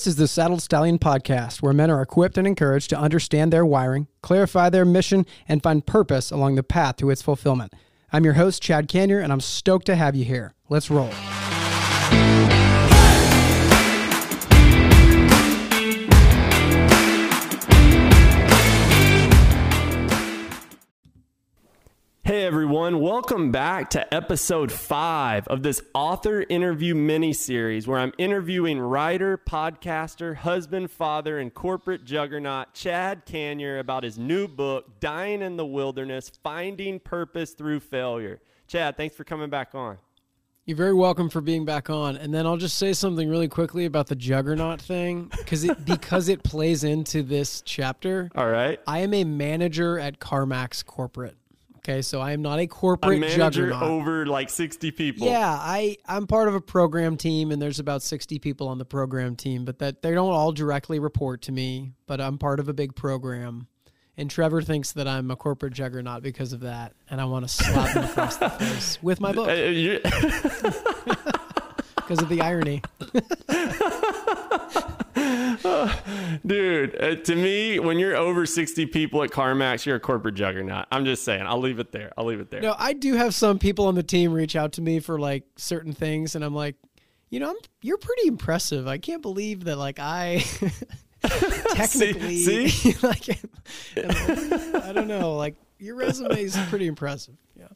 This 0.00 0.06
is 0.06 0.16
the 0.16 0.28
Saddled 0.28 0.62
Stallion 0.62 0.98
podcast, 0.98 1.60
where 1.60 1.74
men 1.74 1.90
are 1.90 2.00
equipped 2.00 2.38
and 2.38 2.46
encouraged 2.46 2.88
to 2.88 2.98
understand 2.98 3.52
their 3.52 3.66
wiring, 3.66 4.06
clarify 4.22 4.70
their 4.70 4.86
mission, 4.86 5.26
and 5.46 5.62
find 5.62 5.84
purpose 5.84 6.30
along 6.30 6.54
the 6.54 6.62
path 6.62 6.96
to 6.96 7.10
its 7.10 7.20
fulfillment. 7.20 7.74
I'm 8.10 8.24
your 8.24 8.32
host, 8.32 8.62
Chad 8.62 8.88
Kanyer, 8.88 9.22
and 9.22 9.30
I'm 9.30 9.42
stoked 9.42 9.84
to 9.84 9.96
have 9.96 10.16
you 10.16 10.24
here. 10.24 10.54
Let's 10.70 10.90
roll. 10.90 11.10
Hey 22.30 22.44
everyone, 22.44 23.00
welcome 23.00 23.50
back 23.50 23.90
to 23.90 24.14
episode 24.14 24.70
five 24.70 25.48
of 25.48 25.64
this 25.64 25.82
author 25.94 26.46
interview 26.48 26.94
mini 26.94 27.32
series 27.32 27.88
where 27.88 27.98
I'm 27.98 28.12
interviewing 28.18 28.78
writer, 28.78 29.36
podcaster, 29.36 30.36
husband, 30.36 30.92
father, 30.92 31.40
and 31.40 31.52
corporate 31.52 32.04
juggernaut 32.04 32.72
Chad 32.72 33.26
Kanyer 33.26 33.80
about 33.80 34.04
his 34.04 34.16
new 34.16 34.46
book, 34.46 35.00
Dying 35.00 35.42
in 35.42 35.56
the 35.56 35.66
Wilderness 35.66 36.30
Finding 36.44 37.00
Purpose 37.00 37.50
Through 37.50 37.80
Failure. 37.80 38.40
Chad, 38.68 38.96
thanks 38.96 39.16
for 39.16 39.24
coming 39.24 39.50
back 39.50 39.74
on. 39.74 39.98
You're 40.66 40.76
very 40.76 40.94
welcome 40.94 41.30
for 41.30 41.40
being 41.40 41.64
back 41.64 41.90
on. 41.90 42.16
And 42.16 42.32
then 42.32 42.46
I'll 42.46 42.56
just 42.56 42.78
say 42.78 42.92
something 42.92 43.28
really 43.28 43.48
quickly 43.48 43.86
about 43.86 44.06
the 44.06 44.14
juggernaut 44.14 44.80
thing 44.80 45.32
because 45.36 45.64
it 45.64 45.84
because 45.84 46.28
it 46.28 46.44
plays 46.44 46.84
into 46.84 47.24
this 47.24 47.60
chapter. 47.62 48.30
All 48.36 48.48
right. 48.48 48.78
I 48.86 49.00
am 49.00 49.14
a 49.14 49.24
manager 49.24 49.98
at 49.98 50.20
CarMax 50.20 50.86
Corporate. 50.86 51.36
Okay, 51.80 52.02
so 52.02 52.20
I 52.20 52.32
am 52.32 52.42
not 52.42 52.58
a 52.58 52.62
A 52.62 52.66
corporate 52.66 53.20
manager 53.20 53.38
juggernaut. 53.38 53.82
over 53.82 54.26
like 54.26 54.50
60 54.50 54.90
people. 54.90 55.26
Yeah, 55.26 55.50
I 55.50 55.96
I'm 56.06 56.26
part 56.26 56.48
of 56.48 56.54
a 56.54 56.60
program 56.60 57.16
team, 57.16 57.50
and 57.50 57.60
there's 57.60 57.78
about 57.78 58.02
60 58.02 58.38
people 58.38 58.68
on 58.68 58.76
the 58.78 58.84
program 58.84 59.34
team, 59.34 59.64
but 59.64 59.78
that 59.78 60.02
they 60.02 60.12
don't 60.12 60.30
all 60.32 60.52
directly 60.52 60.98
report 60.98 61.40
to 61.42 61.52
me. 61.52 61.92
But 62.06 62.20
I'm 62.20 62.36
part 62.36 62.60
of 62.60 62.68
a 62.68 62.74
big 62.74 62.94
program, 62.94 63.66
and 64.18 64.30
Trevor 64.30 64.60
thinks 64.60 64.92
that 64.92 65.08
I'm 65.08 65.30
a 65.30 65.36
corporate 65.36 65.72
juggernaut 65.72 66.22
because 66.22 66.52
of 66.52 66.60
that, 66.60 66.92
and 67.08 67.18
I 67.18 67.24
want 67.24 67.46
to 67.46 67.48
slap 67.48 67.96
him 67.96 68.04
across 68.04 68.36
the 68.36 68.50
face 68.58 68.98
with 69.02 69.18
my 69.20 69.30
Uh, 69.30 69.32
book 69.32 69.46
because 71.96 72.18
of 72.22 72.28
the 72.28 72.42
irony. 72.42 72.82
Dude, 76.46 77.02
uh, 77.02 77.14
to 77.16 77.36
me, 77.36 77.78
when 77.78 77.98
you're 77.98 78.16
over 78.16 78.46
60 78.46 78.86
people 78.86 79.22
at 79.22 79.30
CarMax, 79.30 79.86
you're 79.86 79.96
a 79.96 80.00
corporate 80.00 80.34
juggernaut. 80.34 80.86
I'm 80.90 81.04
just 81.04 81.24
saying. 81.24 81.42
I'll 81.46 81.60
leave 81.60 81.78
it 81.78 81.92
there. 81.92 82.12
I'll 82.16 82.24
leave 82.24 82.40
it 82.40 82.50
there. 82.50 82.60
No, 82.60 82.74
I 82.78 82.92
do 82.92 83.14
have 83.14 83.34
some 83.34 83.58
people 83.58 83.86
on 83.86 83.94
the 83.94 84.02
team 84.02 84.32
reach 84.32 84.56
out 84.56 84.72
to 84.72 84.82
me 84.82 85.00
for 85.00 85.18
like 85.18 85.44
certain 85.56 85.92
things, 85.92 86.34
and 86.34 86.44
I'm 86.44 86.54
like, 86.54 86.76
you 87.30 87.40
know, 87.40 87.50
I'm, 87.50 87.56
you're 87.82 87.98
pretty 87.98 88.26
impressive. 88.28 88.86
I 88.86 88.98
can't 88.98 89.22
believe 89.22 89.64
that 89.64 89.76
like 89.76 89.98
I 89.98 90.44
technically 91.22 92.36
see? 92.70 92.94
like 93.02 93.28
am- 93.28 94.82
I 94.82 94.92
don't 94.92 95.08
know, 95.08 95.36
like 95.36 95.54
your 95.78 95.94
resume 95.94 96.42
is 96.42 96.56
pretty 96.68 96.86
impressive. 96.86 97.34
Yeah. 97.56 97.68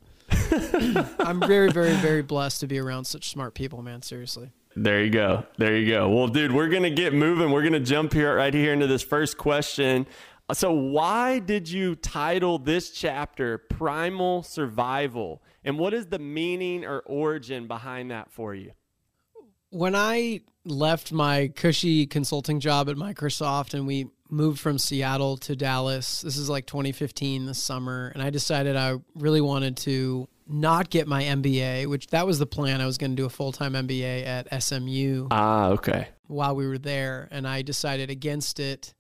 I'm 1.20 1.40
very, 1.40 1.70
very, 1.70 1.94
very 1.94 2.22
blessed 2.22 2.60
to 2.60 2.66
be 2.66 2.78
around 2.78 3.04
such 3.04 3.30
smart 3.30 3.54
people, 3.54 3.82
man. 3.82 4.02
Seriously. 4.02 4.50
There 4.76 5.04
you 5.04 5.10
go. 5.10 5.46
There 5.56 5.76
you 5.76 5.88
go. 5.88 6.08
Well, 6.08 6.28
dude, 6.28 6.52
we're 6.52 6.68
going 6.68 6.82
to 6.82 6.90
get 6.90 7.14
moving. 7.14 7.50
We're 7.50 7.62
going 7.62 7.74
to 7.74 7.80
jump 7.80 8.12
here 8.12 8.36
right 8.36 8.52
here 8.52 8.72
into 8.72 8.86
this 8.86 9.02
first 9.02 9.38
question. 9.38 10.06
So, 10.52 10.72
why 10.72 11.38
did 11.38 11.68
you 11.68 11.94
title 11.94 12.58
this 12.58 12.90
chapter 12.90 13.58
Primal 13.58 14.42
Survival? 14.42 15.42
And 15.64 15.78
what 15.78 15.94
is 15.94 16.06
the 16.06 16.18
meaning 16.18 16.84
or 16.84 17.00
origin 17.00 17.66
behind 17.66 18.10
that 18.10 18.30
for 18.30 18.54
you? 18.54 18.72
when 19.74 19.96
I 19.96 20.40
left 20.64 21.10
my 21.12 21.48
cushy 21.48 22.06
consulting 22.06 22.60
job 22.60 22.88
at 22.88 22.94
Microsoft 22.94 23.74
and 23.74 23.88
we 23.88 24.06
moved 24.30 24.60
from 24.60 24.78
Seattle 24.78 25.36
to 25.38 25.56
Dallas, 25.56 26.20
this 26.20 26.36
is 26.36 26.48
like 26.48 26.66
2015 26.66 27.46
this 27.46 27.60
summer, 27.60 28.12
and 28.14 28.22
I 28.22 28.30
decided 28.30 28.76
I 28.76 28.94
really 29.16 29.40
wanted 29.40 29.76
to 29.78 30.28
not 30.46 30.90
get 30.90 31.06
my 31.06 31.22
MBA, 31.24 31.86
which 31.86 32.08
that 32.08 32.26
was 32.26 32.38
the 32.38 32.46
plan. 32.46 32.80
I 32.80 32.86
was 32.86 32.98
going 32.98 33.12
to 33.12 33.16
do 33.16 33.24
a 33.24 33.30
full 33.30 33.52
time 33.52 33.72
MBA 33.72 34.26
at 34.26 34.62
SMU 34.62 35.28
Ah, 35.30 35.68
okay. 35.70 36.08
while 36.26 36.54
we 36.54 36.66
were 36.66 36.78
there, 36.78 37.28
and 37.30 37.46
I 37.48 37.62
decided 37.62 38.10
against 38.10 38.60
it. 38.60 38.94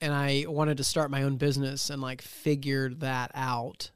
And 0.00 0.12
I 0.12 0.44
wanted 0.48 0.78
to 0.78 0.84
start 0.84 1.10
my 1.10 1.22
own 1.22 1.36
business 1.36 1.88
and 1.88 2.02
like 2.02 2.20
figured 2.20 3.00
that 3.00 3.30
out. 3.34 3.90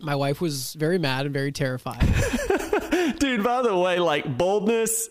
My 0.00 0.16
wife 0.16 0.40
was 0.40 0.72
very 0.74 0.98
mad 0.98 1.26
and 1.26 1.32
very 1.34 1.52
terrified. 1.52 2.00
Dude, 3.18 3.44
by 3.44 3.62
the 3.62 3.76
way, 3.76 3.98
like 3.98 4.36
boldness, 4.38 5.08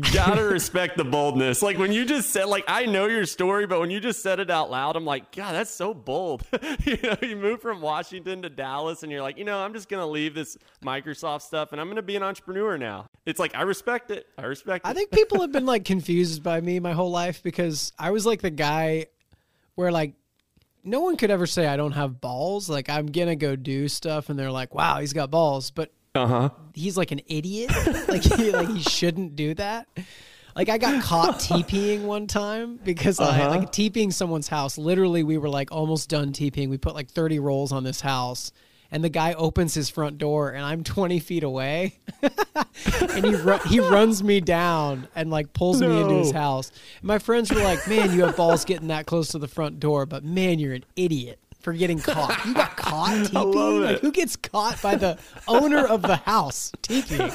gotta 0.00 0.44
respect 0.44 0.96
the 0.96 1.04
boldness. 1.04 1.62
Like 1.62 1.78
when 1.78 1.92
you 1.92 2.04
just 2.04 2.30
said, 2.30 2.44
like 2.46 2.64
I 2.66 2.86
know 2.86 3.06
your 3.06 3.26
story, 3.26 3.66
but 3.66 3.80
when 3.80 3.90
you 3.90 4.00
just 4.00 4.22
said 4.22 4.40
it 4.40 4.50
out 4.50 4.70
loud, 4.70 4.96
I'm 4.96 5.04
like, 5.04 5.32
God, 5.32 5.54
that's 5.54 5.70
so 5.70 5.94
bold. 5.94 6.42
you 6.84 6.98
know, 7.02 7.16
you 7.22 7.36
move 7.36 7.60
from 7.60 7.80
Washington 7.80 8.42
to 8.42 8.50
Dallas, 8.50 9.02
and 9.02 9.12
you're 9.12 9.22
like, 9.22 9.38
you 9.38 9.44
know, 9.44 9.58
I'm 9.58 9.72
just 9.72 9.88
gonna 9.88 10.06
leave 10.06 10.34
this 10.34 10.56
Microsoft 10.84 11.42
stuff, 11.42 11.72
and 11.72 11.80
I'm 11.80 11.88
gonna 11.88 12.02
be 12.02 12.16
an 12.16 12.22
entrepreneur 12.22 12.76
now. 12.76 13.06
It's 13.26 13.38
like 13.38 13.54
I 13.54 13.62
respect 13.62 14.10
it. 14.10 14.26
I 14.36 14.46
respect 14.46 14.84
it. 14.84 14.88
I 14.88 14.94
think 14.94 15.10
people 15.10 15.40
have 15.40 15.52
been 15.52 15.66
like 15.66 15.84
confused 15.84 16.42
by 16.42 16.60
me 16.60 16.80
my 16.80 16.92
whole 16.92 17.10
life 17.10 17.42
because 17.42 17.92
I 17.98 18.10
was 18.10 18.26
like 18.26 18.40
the 18.42 18.50
guy 18.50 19.06
where 19.74 19.92
like 19.92 20.14
no 20.82 21.00
one 21.00 21.16
could 21.16 21.30
ever 21.30 21.46
say 21.46 21.66
I 21.66 21.76
don't 21.76 21.92
have 21.92 22.20
balls. 22.20 22.68
Like 22.68 22.88
I'm 22.88 23.06
gonna 23.06 23.36
go 23.36 23.56
do 23.56 23.88
stuff, 23.88 24.28
and 24.28 24.38
they're 24.38 24.50
like, 24.50 24.74
"Wow, 24.74 24.98
he's 25.00 25.12
got 25.12 25.30
balls," 25.30 25.70
but 25.70 25.92
uh 26.14 26.26
huh. 26.26 26.50
he's 26.74 26.96
like 26.96 27.10
an 27.10 27.20
idiot. 27.26 27.70
like 28.08 28.22
he 28.22 28.50
like 28.52 28.68
he 28.68 28.80
shouldn't 28.80 29.36
do 29.36 29.54
that. 29.54 29.88
Like 30.56 30.68
I 30.68 30.78
got 30.78 31.02
caught 31.02 31.34
TPing 31.40 32.02
one 32.04 32.26
time 32.28 32.76
because 32.84 33.18
I 33.18 33.24
Uh-huh. 33.40 33.50
like 33.50 33.72
TPing 33.72 34.12
someone's 34.12 34.48
house. 34.48 34.78
Literally, 34.78 35.22
we 35.24 35.36
were 35.38 35.48
like 35.48 35.72
almost 35.72 36.08
done 36.08 36.32
TPing. 36.32 36.68
We 36.68 36.78
put 36.78 36.94
like 36.94 37.10
30 37.10 37.40
rolls 37.40 37.72
on 37.72 37.82
this 37.82 38.00
house, 38.00 38.52
and 38.92 39.02
the 39.02 39.08
guy 39.08 39.32
opens 39.32 39.74
his 39.74 39.90
front 39.90 40.18
door, 40.18 40.50
and 40.50 40.64
I'm 40.64 40.84
20 40.84 41.18
feet 41.18 41.42
away, 41.42 41.98
and 42.22 43.24
he 43.26 43.34
ru- 43.34 43.58
he 43.66 43.80
runs 43.80 44.22
me 44.22 44.40
down 44.40 45.08
and 45.16 45.30
like 45.30 45.52
pulls 45.52 45.80
me 45.80 46.00
into 46.00 46.14
his 46.14 46.30
house. 46.30 46.70
And 47.00 47.08
my 47.08 47.18
friends 47.18 47.52
were 47.52 47.60
like, 47.62 47.86
"Man, 47.88 48.12
you 48.12 48.24
have 48.24 48.36
balls 48.36 48.64
getting 48.64 48.88
that 48.88 49.06
close 49.06 49.28
to 49.30 49.38
the 49.40 49.48
front 49.48 49.80
door, 49.80 50.06
but 50.06 50.22
man, 50.24 50.60
you're 50.60 50.74
an 50.74 50.84
idiot." 50.94 51.40
For 51.64 51.72
getting 51.72 51.98
caught, 51.98 52.44
you 52.44 52.52
got 52.54 52.76
caught 52.76 53.10
TPing. 53.30 53.54
love 53.54 53.74
Like, 53.82 54.00
who 54.00 54.12
gets 54.12 54.36
caught 54.36 54.80
by 54.82 54.96
the 54.96 55.18
owner 55.48 55.86
of 55.86 56.02
the 56.02 56.16
house 56.16 56.70
TPing? 56.82 57.32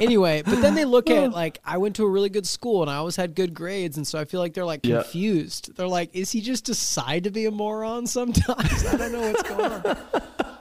anyway, 0.00 0.42
but 0.44 0.60
then 0.60 0.74
they 0.74 0.84
look 0.84 1.08
at 1.08 1.30
like 1.30 1.58
I 1.64 1.78
went 1.78 1.94
to 1.96 2.04
a 2.04 2.08
really 2.08 2.28
good 2.28 2.46
school 2.46 2.82
and 2.82 2.90
I 2.90 2.96
always 2.96 3.14
had 3.16 3.36
good 3.36 3.54
grades, 3.54 3.96
and 3.96 4.04
so 4.06 4.18
I 4.18 4.24
feel 4.24 4.40
like 4.40 4.52
they're 4.52 4.64
like 4.64 4.84
Yeah. 4.84 5.02
confused. 5.02 5.76
They're 5.76 5.86
like, 5.86 6.10
is 6.12 6.32
he 6.32 6.40
just 6.40 6.64
decide 6.64 7.22
to 7.24 7.30
be 7.30 7.46
a 7.46 7.50
moron 7.52 8.06
sometimes? 8.08 8.84
I 8.84 8.96
don't 8.96 9.12
know 9.12 9.20
what's 9.32 9.42
going 9.48 9.72
on. 9.72 9.96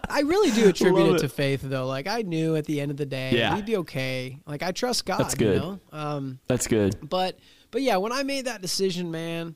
I 0.07 0.19
really 0.21 0.51
do 0.51 0.69
attribute 0.69 1.07
Love 1.07 1.15
it, 1.15 1.19
to 1.21 1.29
faith 1.29 1.61
though. 1.63 1.87
Like 1.87 2.05
I 2.05 2.21
knew 2.21 2.55
at 2.55 2.65
the 2.65 2.79
end 2.81 2.91
of 2.91 2.97
the 2.97 3.07
day 3.07 3.31
Yeah. 3.35 3.55
we'd 3.55 3.65
be 3.65 3.77
okay. 3.77 4.37
Like 4.45 4.61
I 4.61 4.71
trust 4.71 5.05
God. 5.05 5.19
That's 5.21 5.33
good. 5.33 5.55
You 5.55 5.59
know? 5.59 5.79
Um, 5.91 6.39
That's 6.45 6.67
good. 6.67 6.97
but 7.09 7.39
but 7.71 7.81
yeah, 7.81 7.97
when 7.97 8.11
I 8.11 8.21
made 8.21 8.45
that 8.45 8.61
decision, 8.61 9.09
man, 9.09 9.55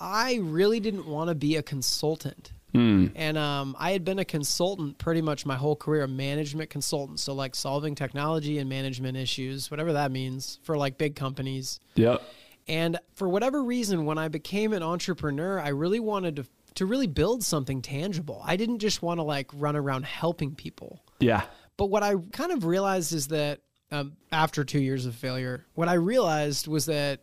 I 0.00 0.40
really 0.42 0.80
didn't 0.80 1.06
want 1.06 1.28
to 1.28 1.36
be 1.36 1.54
a 1.54 1.62
consultant. 1.62 2.50
Hmm. 2.74 3.06
And 3.14 3.38
um, 3.38 3.76
I 3.78 3.92
had 3.92 4.04
been 4.04 4.18
a 4.18 4.24
consultant 4.24 4.98
pretty 4.98 5.22
much 5.22 5.46
my 5.46 5.54
whole 5.54 5.76
career, 5.76 6.02
a 6.02 6.08
management 6.08 6.70
consultant. 6.70 7.20
So 7.20 7.32
like 7.32 7.54
solving 7.54 7.94
technology 7.94 8.58
and 8.58 8.68
management 8.68 9.16
issues, 9.16 9.70
whatever 9.70 9.92
that 9.92 10.10
means, 10.10 10.58
for 10.64 10.76
like 10.76 10.98
big 10.98 11.14
companies. 11.14 11.78
Yep. 11.94 12.22
And 12.66 12.98
for 13.14 13.28
whatever 13.28 13.62
reason, 13.62 14.06
when 14.06 14.18
I 14.18 14.28
became 14.28 14.72
an 14.72 14.82
entrepreneur, 14.82 15.60
I 15.60 15.68
really 15.68 16.00
wanted 16.00 16.36
to 16.36 16.46
to 16.76 16.86
really 16.86 17.06
build 17.06 17.44
something 17.44 17.82
tangible. 17.82 18.42
I 18.44 18.56
didn't 18.56 18.80
just 18.80 19.00
want 19.00 19.18
to 19.18 19.22
like 19.22 19.48
run 19.54 19.76
around 19.76 20.04
helping 20.04 20.56
people. 20.56 21.04
Yeah. 21.20 21.44
But 21.76 21.86
what 21.86 22.02
I 22.02 22.14
kind 22.32 22.50
of 22.50 22.64
realized 22.64 23.12
is 23.12 23.28
that 23.28 23.60
um, 23.92 24.16
after 24.32 24.64
two 24.64 24.80
years 24.80 25.06
of 25.06 25.14
failure, 25.14 25.64
what 25.74 25.88
I 25.88 25.94
realized 25.94 26.66
was 26.66 26.86
that 26.86 27.20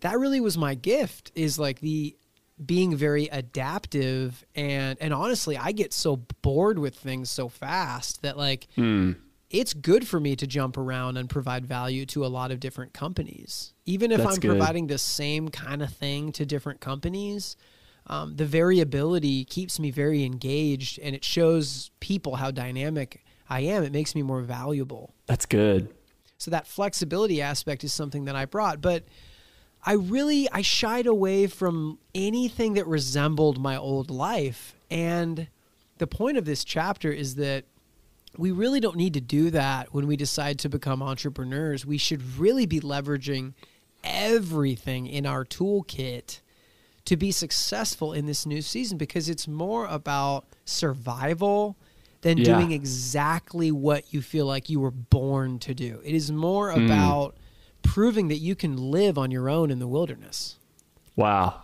that 0.00 0.18
really 0.18 0.40
was 0.40 0.58
my 0.58 0.74
gift 0.74 1.32
is 1.34 1.58
like 1.58 1.80
the 1.80 2.16
being 2.66 2.96
very 2.96 3.26
adaptive 3.28 4.44
and 4.54 4.98
and 5.00 5.12
honestly 5.12 5.56
I 5.56 5.72
get 5.72 5.92
so 5.92 6.16
bored 6.42 6.78
with 6.78 6.94
things 6.94 7.30
so 7.30 7.48
fast 7.48 8.22
that 8.22 8.36
like 8.36 8.68
it's 9.52 9.74
good 9.74 10.08
for 10.08 10.18
me 10.18 10.34
to 10.36 10.46
jump 10.46 10.78
around 10.78 11.18
and 11.18 11.28
provide 11.28 11.66
value 11.66 12.06
to 12.06 12.24
a 12.24 12.28
lot 12.28 12.50
of 12.50 12.58
different 12.58 12.94
companies. 12.94 13.74
Even 13.84 14.10
if 14.10 14.18
That's 14.18 14.34
I'm 14.34 14.40
good. 14.40 14.48
providing 14.48 14.86
the 14.86 14.96
same 14.96 15.50
kind 15.50 15.82
of 15.82 15.92
thing 15.92 16.32
to 16.32 16.46
different 16.46 16.80
companies, 16.80 17.54
um, 18.06 18.34
the 18.36 18.46
variability 18.46 19.44
keeps 19.44 19.78
me 19.78 19.90
very 19.90 20.24
engaged 20.24 20.98
and 20.98 21.14
it 21.14 21.22
shows 21.22 21.90
people 22.00 22.36
how 22.36 22.50
dynamic 22.50 23.22
I 23.48 23.60
am. 23.60 23.84
It 23.84 23.92
makes 23.92 24.14
me 24.14 24.22
more 24.22 24.40
valuable. 24.40 25.14
That's 25.26 25.44
good. 25.44 25.92
So 26.38 26.50
that 26.50 26.66
flexibility 26.66 27.42
aspect 27.42 27.84
is 27.84 27.92
something 27.92 28.24
that 28.24 28.34
I 28.34 28.46
brought, 28.46 28.80
but 28.80 29.04
I 29.84 29.94
really 29.94 30.48
I 30.50 30.62
shied 30.62 31.06
away 31.06 31.46
from 31.46 31.98
anything 32.14 32.74
that 32.74 32.86
resembled 32.86 33.60
my 33.60 33.76
old 33.76 34.10
life. 34.10 34.74
And 34.90 35.48
the 35.98 36.06
point 36.06 36.36
of 36.36 36.44
this 36.44 36.62
chapter 36.64 37.10
is 37.10 37.34
that 37.36 37.64
we 38.38 38.50
really 38.50 38.80
don't 38.80 38.96
need 38.96 39.14
to 39.14 39.20
do 39.20 39.50
that 39.50 39.92
when 39.92 40.06
we 40.06 40.16
decide 40.16 40.58
to 40.60 40.68
become 40.68 41.02
entrepreneurs. 41.02 41.84
We 41.84 41.98
should 41.98 42.38
really 42.38 42.64
be 42.66 42.80
leveraging 42.80 43.54
everything 44.04 45.06
in 45.06 45.26
our 45.26 45.44
toolkit 45.44 46.40
to 47.04 47.16
be 47.16 47.32
successful 47.32 48.12
in 48.12 48.26
this 48.26 48.46
new 48.46 48.62
season 48.62 48.96
because 48.98 49.28
it's 49.28 49.48
more 49.48 49.86
about 49.86 50.44
survival 50.64 51.76
than 52.22 52.38
Yeah. 52.38 52.56
doing 52.56 52.70
exactly 52.70 53.72
what 53.72 54.12
you 54.14 54.22
feel 54.22 54.46
like 54.46 54.70
you 54.70 54.78
were 54.80 54.92
born 54.92 55.58
to 55.60 55.74
do. 55.74 56.00
It 56.04 56.14
is 56.14 56.30
more 56.30 56.70
Hmm. 56.72 56.84
about 56.84 57.34
proving 57.82 58.28
that 58.28 58.38
you 58.38 58.54
can 58.54 58.76
live 58.76 59.18
on 59.18 59.30
your 59.30 59.48
own 59.48 59.70
in 59.70 59.78
the 59.78 59.88
wilderness. 59.88 60.56
Wow. 61.16 61.62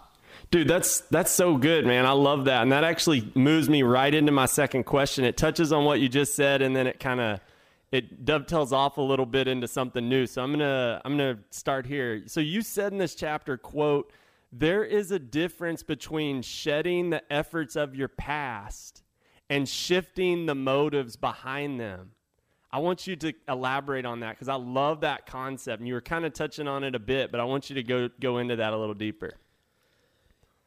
Dude, 0.50 0.68
that's 0.68 1.00
that's 1.02 1.30
so 1.30 1.56
good, 1.56 1.84
man. 1.84 2.06
I 2.06 2.12
love 2.12 2.46
that. 2.46 2.62
And 2.62 2.72
that 2.72 2.84
actually 2.84 3.30
moves 3.34 3.68
me 3.68 3.82
right 3.82 4.14
into 4.14 4.32
my 4.32 4.46
second 4.46 4.84
question. 4.84 5.24
It 5.24 5.36
touches 5.36 5.72
on 5.72 5.84
what 5.84 6.00
you 6.00 6.08
just 6.08 6.34
said 6.34 6.62
and 6.62 6.74
then 6.74 6.86
it 6.86 7.00
kind 7.00 7.20
of 7.20 7.40
it 7.92 8.24
dovetails 8.24 8.72
off 8.72 8.98
a 8.98 9.02
little 9.02 9.26
bit 9.26 9.48
into 9.48 9.68
something 9.68 10.08
new. 10.08 10.26
So 10.26 10.42
I'm 10.42 10.50
going 10.50 10.60
to 10.60 11.00
I'm 11.04 11.16
going 11.16 11.36
to 11.36 11.42
start 11.50 11.86
here. 11.86 12.22
So 12.26 12.40
you 12.40 12.62
said 12.62 12.92
in 12.92 12.98
this 12.98 13.14
chapter, 13.14 13.56
quote, 13.56 14.12
there 14.52 14.84
is 14.84 15.10
a 15.10 15.18
difference 15.18 15.82
between 15.82 16.42
shedding 16.42 17.10
the 17.10 17.30
efforts 17.32 17.76
of 17.76 17.94
your 17.94 18.08
past 18.08 19.02
and 19.50 19.68
shifting 19.68 20.46
the 20.46 20.54
motives 20.54 21.16
behind 21.16 21.78
them. 21.80 22.12
I 22.70 22.80
want 22.80 23.06
you 23.06 23.16
to 23.16 23.32
elaborate 23.48 24.04
on 24.04 24.20
that 24.20 24.32
because 24.32 24.48
I 24.48 24.56
love 24.56 25.00
that 25.00 25.26
concept. 25.26 25.80
And 25.80 25.88
you 25.88 25.94
were 25.94 26.02
kind 26.02 26.24
of 26.24 26.34
touching 26.34 26.68
on 26.68 26.84
it 26.84 26.94
a 26.94 26.98
bit, 26.98 27.30
but 27.30 27.40
I 27.40 27.44
want 27.44 27.70
you 27.70 27.74
to 27.76 27.82
go 27.82 28.08
go 28.20 28.38
into 28.38 28.56
that 28.56 28.72
a 28.72 28.76
little 28.76 28.94
deeper. 28.94 29.34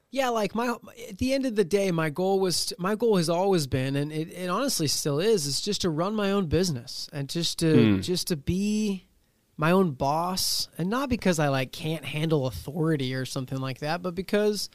Yeah, 0.10 0.28
like 0.30 0.54
my 0.54 0.76
at 1.08 1.20
the 1.20 1.34
end 1.34 1.46
of 1.46 1.56
the 1.56 1.64
day, 1.64 1.92
my 1.92 2.10
goal 2.10 2.40
was 2.40 2.68
to, 2.68 2.76
my 2.78 2.96
goal 2.96 3.16
has 3.16 3.30
always 3.30 3.66
been, 3.66 3.96
and 3.96 4.12
it, 4.12 4.30
it 4.30 4.50
honestly 4.50 4.88
still 4.88 5.20
is, 5.20 5.46
is 5.46 5.62
just 5.62 5.82
to 5.82 5.90
run 5.90 6.16
my 6.16 6.32
own 6.32 6.48
business 6.48 7.08
and 7.14 7.30
just 7.30 7.60
to 7.60 7.96
hmm. 7.96 8.02
just 8.02 8.28
to 8.28 8.36
be 8.36 9.08
my 9.56 9.72
own 9.72 9.92
boss, 9.92 10.68
and 10.78 10.90
not 10.90 11.08
because 11.08 11.40
I 11.40 11.48
like 11.48 11.72
can't 11.72 12.04
handle 12.04 12.48
authority 12.48 13.14
or 13.14 13.26
something 13.26 13.60
like 13.60 13.80
that, 13.80 14.02
but 14.02 14.14
because 14.14 14.70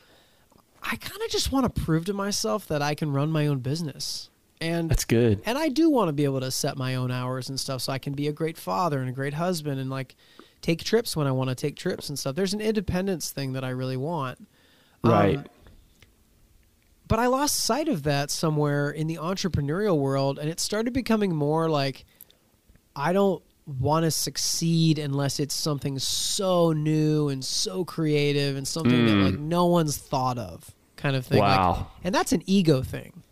I 0.83 0.97
kind 0.97 1.21
of 1.21 1.29
just 1.29 1.53
want 1.53 1.65
to 1.65 1.83
prove 1.83 2.07
to 2.07 2.15
myself 2.15 2.67
that 2.69 2.81
I 2.81 2.95
can 2.95 3.13
run 3.13 3.31
my 3.31 3.47
own 3.47 3.59
business, 3.59 4.31
and 4.61 4.91
That's 4.91 5.05
good. 5.05 5.43
and 5.47 5.57
I 5.59 5.69
do 5.69 5.91
want 5.91 6.09
to 6.09 6.13
be 6.13 6.25
able 6.25 6.41
to 6.41 6.51
set 6.51 6.77
my 6.77 6.95
own 6.95 7.11
hours 7.11 7.49
and 7.49 7.59
stuff 7.61 7.83
so 7.83 7.93
I 7.93 7.99
can 7.99 8.13
be 8.15 8.29
a 8.29 8.33
great 8.33 8.57
father 8.57 9.01
and 9.01 9.09
a 9.09 9.13
great 9.13 9.35
husband 9.35 9.79
and 9.81 9.91
like 9.91 10.17
take 10.63 10.83
trips 10.83 11.15
when 11.17 11.27
I 11.27 11.33
want 11.33 11.51
to 11.51 11.55
take 11.55 11.77
trips 11.77 12.09
and 12.09 12.19
stuff. 12.19 12.35
There's 12.35 12.55
an 12.55 12.61
independence 12.61 13.31
thing 13.31 13.53
that 13.53 13.65
I 13.65 13.71
really 13.71 13.97
want. 13.97 14.39
Um, 15.05 15.11
Right. 15.11 15.47
but 17.09 17.19
I 17.19 17.27
lost 17.27 17.57
sight 17.57 17.89
of 17.89 18.03
that 18.05 18.31
somewhere 18.31 18.91
in 18.91 19.07
the 19.07 19.17
entrepreneurial 19.17 19.99
world 19.99 20.39
and 20.39 20.49
it 20.49 20.59
started 20.61 20.93
becoming 20.93 21.35
more 21.35 21.69
like 21.69 22.05
I 22.95 23.13
don't 23.13 23.43
want 23.67 24.05
to 24.05 24.11
succeed 24.11 24.99
unless 24.99 25.39
it's 25.41 25.55
something 25.55 25.99
so 25.99 26.73
new 26.73 27.29
and 27.29 27.45
so 27.45 27.85
creative 27.85 28.57
and 28.57 28.67
something 28.67 29.07
that 29.07 29.15
like 29.15 29.39
no 29.39 29.67
one's 29.67 29.97
thought 29.97 30.39
of 30.39 30.73
kind 30.97 31.15
of 31.17 31.27
thing. 31.27 31.41
Like- 31.41 31.59
Wow. 31.59 31.89
and 32.03 32.15
that's 32.15 32.33
an 32.33 32.43
ego 32.47 32.83
thing. 32.83 33.23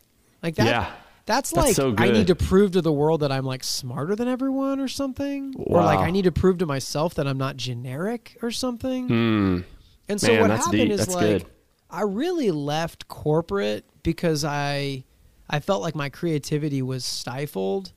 Like 0.42 0.56
that 0.56 0.66
Yeah. 0.66 0.92
That's 1.26 1.50
That's 1.50 1.66
like 1.66 1.74
so 1.74 1.94
I 1.96 2.10
need 2.10 2.26
to 2.26 2.34
prove 2.34 2.72
to 2.72 2.82
the 2.82 2.92
world 2.92 3.20
that 3.20 3.32
I'm 3.32 3.44
like 3.44 3.64
smarter 3.64 4.14
than 4.14 4.28
everyone 4.28 4.78
or 4.78 4.88
something. 4.88 5.54
Or 5.56 5.82
like 5.82 5.98
I 5.98 6.10
need 6.10 6.24
to 6.24 6.32
prove 6.32 6.58
to 6.58 6.66
myself 6.66 7.14
that 7.14 7.26
I'm 7.26 7.38
not 7.38 7.56
generic 7.56 8.36
or 8.42 8.50
something. 8.50 9.08
Hmm. 9.08 9.60
And 10.08 10.20
so 10.20 10.28
Man, 10.28 10.42
what 10.42 10.50
happened 10.50 10.72
deep. 10.72 10.90
is 10.90 10.98
That's 10.98 11.14
like 11.14 11.24
good. 11.24 11.46
I 11.90 12.02
really 12.02 12.50
left 12.50 13.08
corporate 13.08 13.86
because 14.02 14.44
I 14.44 15.04
I 15.48 15.60
felt 15.60 15.82
like 15.82 15.94
my 15.94 16.10
creativity 16.10 16.82
was 16.82 17.04
stifled. 17.04 17.92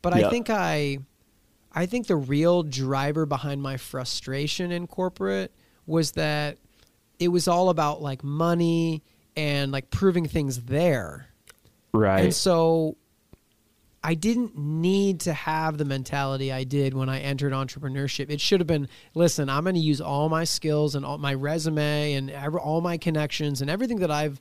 But 0.00 0.14
I 0.14 0.30
think 0.30 0.48
I 0.48 0.98
I 1.72 1.86
think 1.86 2.06
the 2.06 2.16
real 2.16 2.62
driver 2.62 3.26
behind 3.26 3.62
my 3.62 3.76
frustration 3.76 4.72
in 4.72 4.86
corporate 4.86 5.52
was 5.86 6.12
that 6.12 6.58
it 7.18 7.28
was 7.28 7.48
all 7.48 7.68
about 7.68 8.00
like 8.02 8.24
money 8.24 9.02
and 9.36 9.72
like 9.72 9.90
proving 9.90 10.26
things 10.26 10.62
there. 10.62 11.28
Right. 11.92 12.24
And 12.24 12.34
so 12.34 12.96
I 14.02 14.14
didn't 14.14 14.56
need 14.56 15.20
to 15.20 15.32
have 15.32 15.78
the 15.78 15.84
mentality 15.84 16.50
I 16.52 16.64
did 16.64 16.94
when 16.94 17.08
I 17.08 17.20
entered 17.20 17.52
entrepreneurship. 17.52 18.30
It 18.30 18.40
should 18.40 18.60
have 18.60 18.66
been 18.66 18.88
listen, 19.14 19.48
I'm 19.48 19.64
going 19.64 19.74
to 19.74 19.80
use 19.80 20.00
all 20.00 20.28
my 20.28 20.44
skills 20.44 20.94
and 20.94 21.04
all 21.04 21.18
my 21.18 21.34
resume 21.34 22.14
and 22.14 22.30
ever, 22.30 22.58
all 22.58 22.80
my 22.80 22.96
connections 22.96 23.60
and 23.60 23.70
everything 23.70 24.00
that 24.00 24.10
I've 24.10 24.40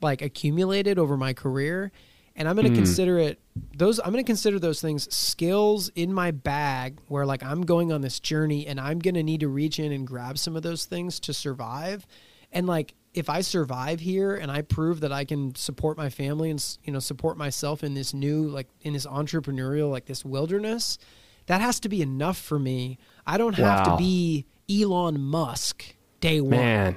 like 0.00 0.22
accumulated 0.22 0.98
over 0.98 1.16
my 1.16 1.32
career 1.32 1.90
and 2.38 2.48
I'm 2.48 2.54
going 2.54 2.66
to 2.66 2.70
hmm. 2.70 2.76
consider 2.76 3.18
it 3.18 3.40
those 3.76 3.98
I'm 3.98 4.12
going 4.12 4.24
to 4.24 4.26
consider 4.26 4.58
those 4.58 4.80
things 4.80 5.12
skills 5.14 5.90
in 5.94 6.14
my 6.14 6.30
bag 6.30 6.98
where 7.08 7.26
like 7.26 7.42
I'm 7.42 7.62
going 7.62 7.92
on 7.92 8.00
this 8.00 8.20
journey 8.20 8.66
and 8.66 8.80
I'm 8.80 9.00
going 9.00 9.16
to 9.16 9.22
need 9.22 9.40
to 9.40 9.48
reach 9.48 9.78
in 9.78 9.92
and 9.92 10.06
grab 10.06 10.38
some 10.38 10.56
of 10.56 10.62
those 10.62 10.86
things 10.86 11.18
to 11.20 11.34
survive. 11.34 12.06
And 12.52 12.66
like 12.66 12.94
if 13.18 13.28
I 13.28 13.40
survive 13.40 14.00
here 14.00 14.34
and 14.34 14.50
I 14.50 14.62
prove 14.62 15.00
that 15.00 15.12
I 15.12 15.24
can 15.24 15.54
support 15.54 15.96
my 15.96 16.08
family 16.08 16.50
and 16.50 16.64
you 16.84 16.92
know 16.92 16.98
support 17.00 17.36
myself 17.36 17.82
in 17.84 17.94
this 17.94 18.14
new 18.14 18.48
like 18.48 18.68
in 18.82 18.92
this 18.94 19.06
entrepreneurial 19.06 19.90
like 19.90 20.06
this 20.06 20.24
wilderness, 20.24 20.98
that 21.46 21.60
has 21.60 21.80
to 21.80 21.88
be 21.88 22.00
enough 22.02 22.38
for 22.38 22.58
me. 22.58 22.98
I 23.26 23.36
don't 23.38 23.56
have 23.56 23.86
Wow. 23.86 23.96
to 23.96 23.98
be 24.02 24.46
Elon 24.70 25.20
Musk 25.20 25.94
day 26.20 26.40
one. 26.40 26.50
Man. 26.50 26.96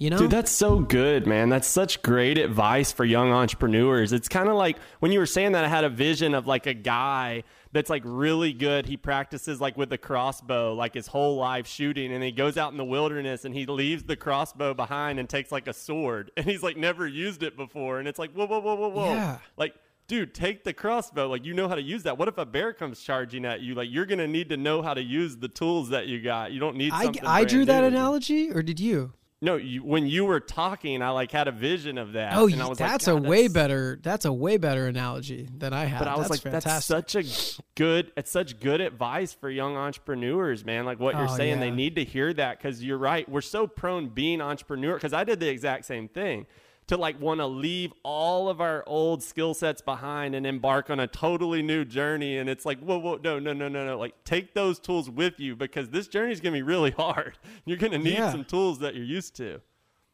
You 0.00 0.08
know? 0.08 0.16
Dude, 0.16 0.30
that's 0.30 0.50
so 0.50 0.78
good, 0.80 1.26
man. 1.26 1.50
That's 1.50 1.68
such 1.68 2.00
great 2.00 2.38
advice 2.38 2.90
for 2.90 3.04
young 3.04 3.32
entrepreneurs. 3.32 4.14
It's 4.14 4.28
kind 4.28 4.48
of 4.48 4.54
like 4.54 4.78
when 5.00 5.12
you 5.12 5.18
were 5.18 5.26
saying 5.26 5.52
that, 5.52 5.62
I 5.62 5.68
had 5.68 5.84
a 5.84 5.90
vision 5.90 6.32
of 6.34 6.46
like 6.46 6.66
a 6.66 6.72
guy 6.72 7.44
that's 7.72 7.90
like 7.90 8.00
really 8.06 8.54
good. 8.54 8.86
He 8.86 8.96
practices 8.96 9.60
like 9.60 9.76
with 9.76 9.92
a 9.92 9.98
crossbow, 9.98 10.72
like 10.72 10.94
his 10.94 11.06
whole 11.06 11.36
life 11.36 11.66
shooting, 11.66 12.14
and 12.14 12.24
he 12.24 12.32
goes 12.32 12.56
out 12.56 12.72
in 12.72 12.78
the 12.78 12.84
wilderness 12.84 13.44
and 13.44 13.54
he 13.54 13.66
leaves 13.66 14.04
the 14.04 14.16
crossbow 14.16 14.72
behind 14.72 15.20
and 15.20 15.28
takes 15.28 15.52
like 15.52 15.68
a 15.68 15.74
sword, 15.74 16.30
and 16.36 16.46
he's 16.46 16.62
like 16.62 16.78
never 16.78 17.06
used 17.06 17.42
it 17.42 17.54
before, 17.54 17.98
and 17.98 18.08
it's 18.08 18.18
like 18.18 18.32
whoa, 18.32 18.46
whoa, 18.46 18.58
whoa, 18.58 18.74
whoa, 18.76 18.88
whoa, 18.88 19.12
Yeah. 19.14 19.38
like. 19.56 19.74
Dude, 20.08 20.34
take 20.34 20.64
the 20.64 20.72
crossbow. 20.72 21.28
Like 21.28 21.44
you 21.44 21.54
know 21.54 21.68
how 21.68 21.76
to 21.76 21.82
use 21.82 22.02
that. 22.02 22.18
What 22.18 22.26
if 22.26 22.36
a 22.36 22.44
bear 22.44 22.72
comes 22.72 23.00
charging 23.00 23.44
at 23.44 23.60
you? 23.60 23.76
Like 23.76 23.90
you're 23.92 24.06
gonna 24.06 24.26
need 24.26 24.48
to 24.48 24.56
know 24.56 24.82
how 24.82 24.92
to 24.92 25.00
use 25.00 25.36
the 25.36 25.46
tools 25.46 25.90
that 25.90 26.08
you 26.08 26.20
got. 26.20 26.50
You 26.50 26.58
don't 26.58 26.74
need. 26.74 26.92
I, 26.92 27.12
I 27.22 27.44
drew 27.44 27.64
that 27.66 27.84
analogy 27.84 28.50
or 28.50 28.60
did 28.60 28.80
you? 28.80 29.12
No, 29.42 29.56
you, 29.56 29.82
when 29.82 30.06
you 30.06 30.26
were 30.26 30.38
talking, 30.40 31.00
I 31.00 31.10
like 31.10 31.32
had 31.32 31.48
a 31.48 31.52
vision 31.52 31.96
of 31.96 32.12
that. 32.12 32.34
Oh, 32.34 32.46
and 32.46 32.60
I 32.60 32.68
was 32.68 32.76
that's 32.76 33.06
"God, 33.06 33.24
a 33.24 33.28
way 33.28 33.42
that's-" 33.42 33.54
better. 33.54 33.98
That's 34.02 34.24
a 34.26 34.32
way 34.32 34.58
better 34.58 34.86
analogy 34.86 35.48
than 35.56 35.72
I 35.72 35.86
had. 35.86 35.98
But 35.98 36.08
I 36.08 36.16
was 36.16 36.28
that's 36.28 36.44
like, 36.44 36.52
fantastic. 36.52 36.70
that's 36.70 37.12
such 37.12 37.14
a 37.58 37.62
good, 37.74 38.12
it's 38.18 38.30
such 38.30 38.60
good 38.60 38.82
advice 38.82 39.32
for 39.32 39.48
young 39.48 39.76
entrepreneurs, 39.76 40.64
man. 40.64 40.84
Like 40.84 41.00
what 41.00 41.14
you're 41.14 41.24
Oh, 41.24 41.36
saying, 41.36 41.60
they 41.60 41.70
need 41.70 41.96
to 41.96 42.04
hear 42.04 42.34
that 42.34 42.58
because 42.58 42.84
you're 42.84 42.98
right. 42.98 43.26
We're 43.28 43.40
so 43.40 43.66
prone 43.66 44.08
being 44.10 44.42
entrepreneur 44.42 44.94
because 44.94 45.14
I 45.14 45.24
did 45.24 45.40
the 45.40 45.48
exact 45.48 45.86
same 45.86 46.08
thing 46.08 46.46
to 46.90 46.96
like 46.96 47.20
want 47.20 47.40
to 47.40 47.46
leave 47.46 47.92
all 48.04 48.48
of 48.48 48.60
our 48.60 48.84
old 48.86 49.22
skill 49.22 49.54
sets 49.54 49.80
behind 49.82 50.34
and 50.34 50.46
embark 50.46 50.90
on 50.90 51.00
a 51.00 51.06
totally 51.06 51.62
new 51.62 51.84
journey. 51.84 52.38
And 52.38 52.48
it's 52.48 52.64
like, 52.64 52.78
whoa, 52.80 52.98
whoa, 52.98 53.18
no, 53.24 53.38
no, 53.38 53.52
no, 53.52 53.68
no, 53.68 53.84
no. 53.86 53.98
Like 53.98 54.22
take 54.24 54.54
those 54.54 54.78
tools 54.78 55.08
with 55.10 55.40
you 55.40 55.56
because 55.56 55.88
this 55.90 56.06
journey 56.08 56.32
is 56.32 56.40
gonna 56.40 56.52
be 56.52 56.62
really 56.62 56.90
hard. 56.98 57.38
You're 57.64 57.78
gonna 57.78 57.98
need 57.98 58.14
Yeah. 58.14 58.30
some 58.30 58.44
tools 58.44 58.78
that 58.80 58.94
you're 58.94 59.04
used 59.04 59.34
to. 59.36 59.60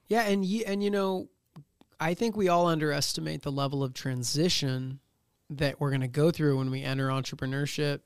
Yeah, 0.08 0.22
and 0.22 0.44
you, 0.44 0.62
and 0.66 0.82
you 0.84 0.90
know, 0.90 1.28
I 1.98 2.14
think 2.14 2.36
we 2.36 2.48
all 2.48 2.66
underestimate 2.66 3.42
the 3.42 3.50
level 3.52 3.82
of 3.82 3.92
transition 3.92 5.00
that 5.50 5.80
we're 5.80 5.90
going 5.90 6.00
to 6.02 6.08
go 6.08 6.30
through 6.30 6.58
when 6.58 6.70
we 6.70 6.82
enter 6.82 7.08
entrepreneurship. 7.08 8.00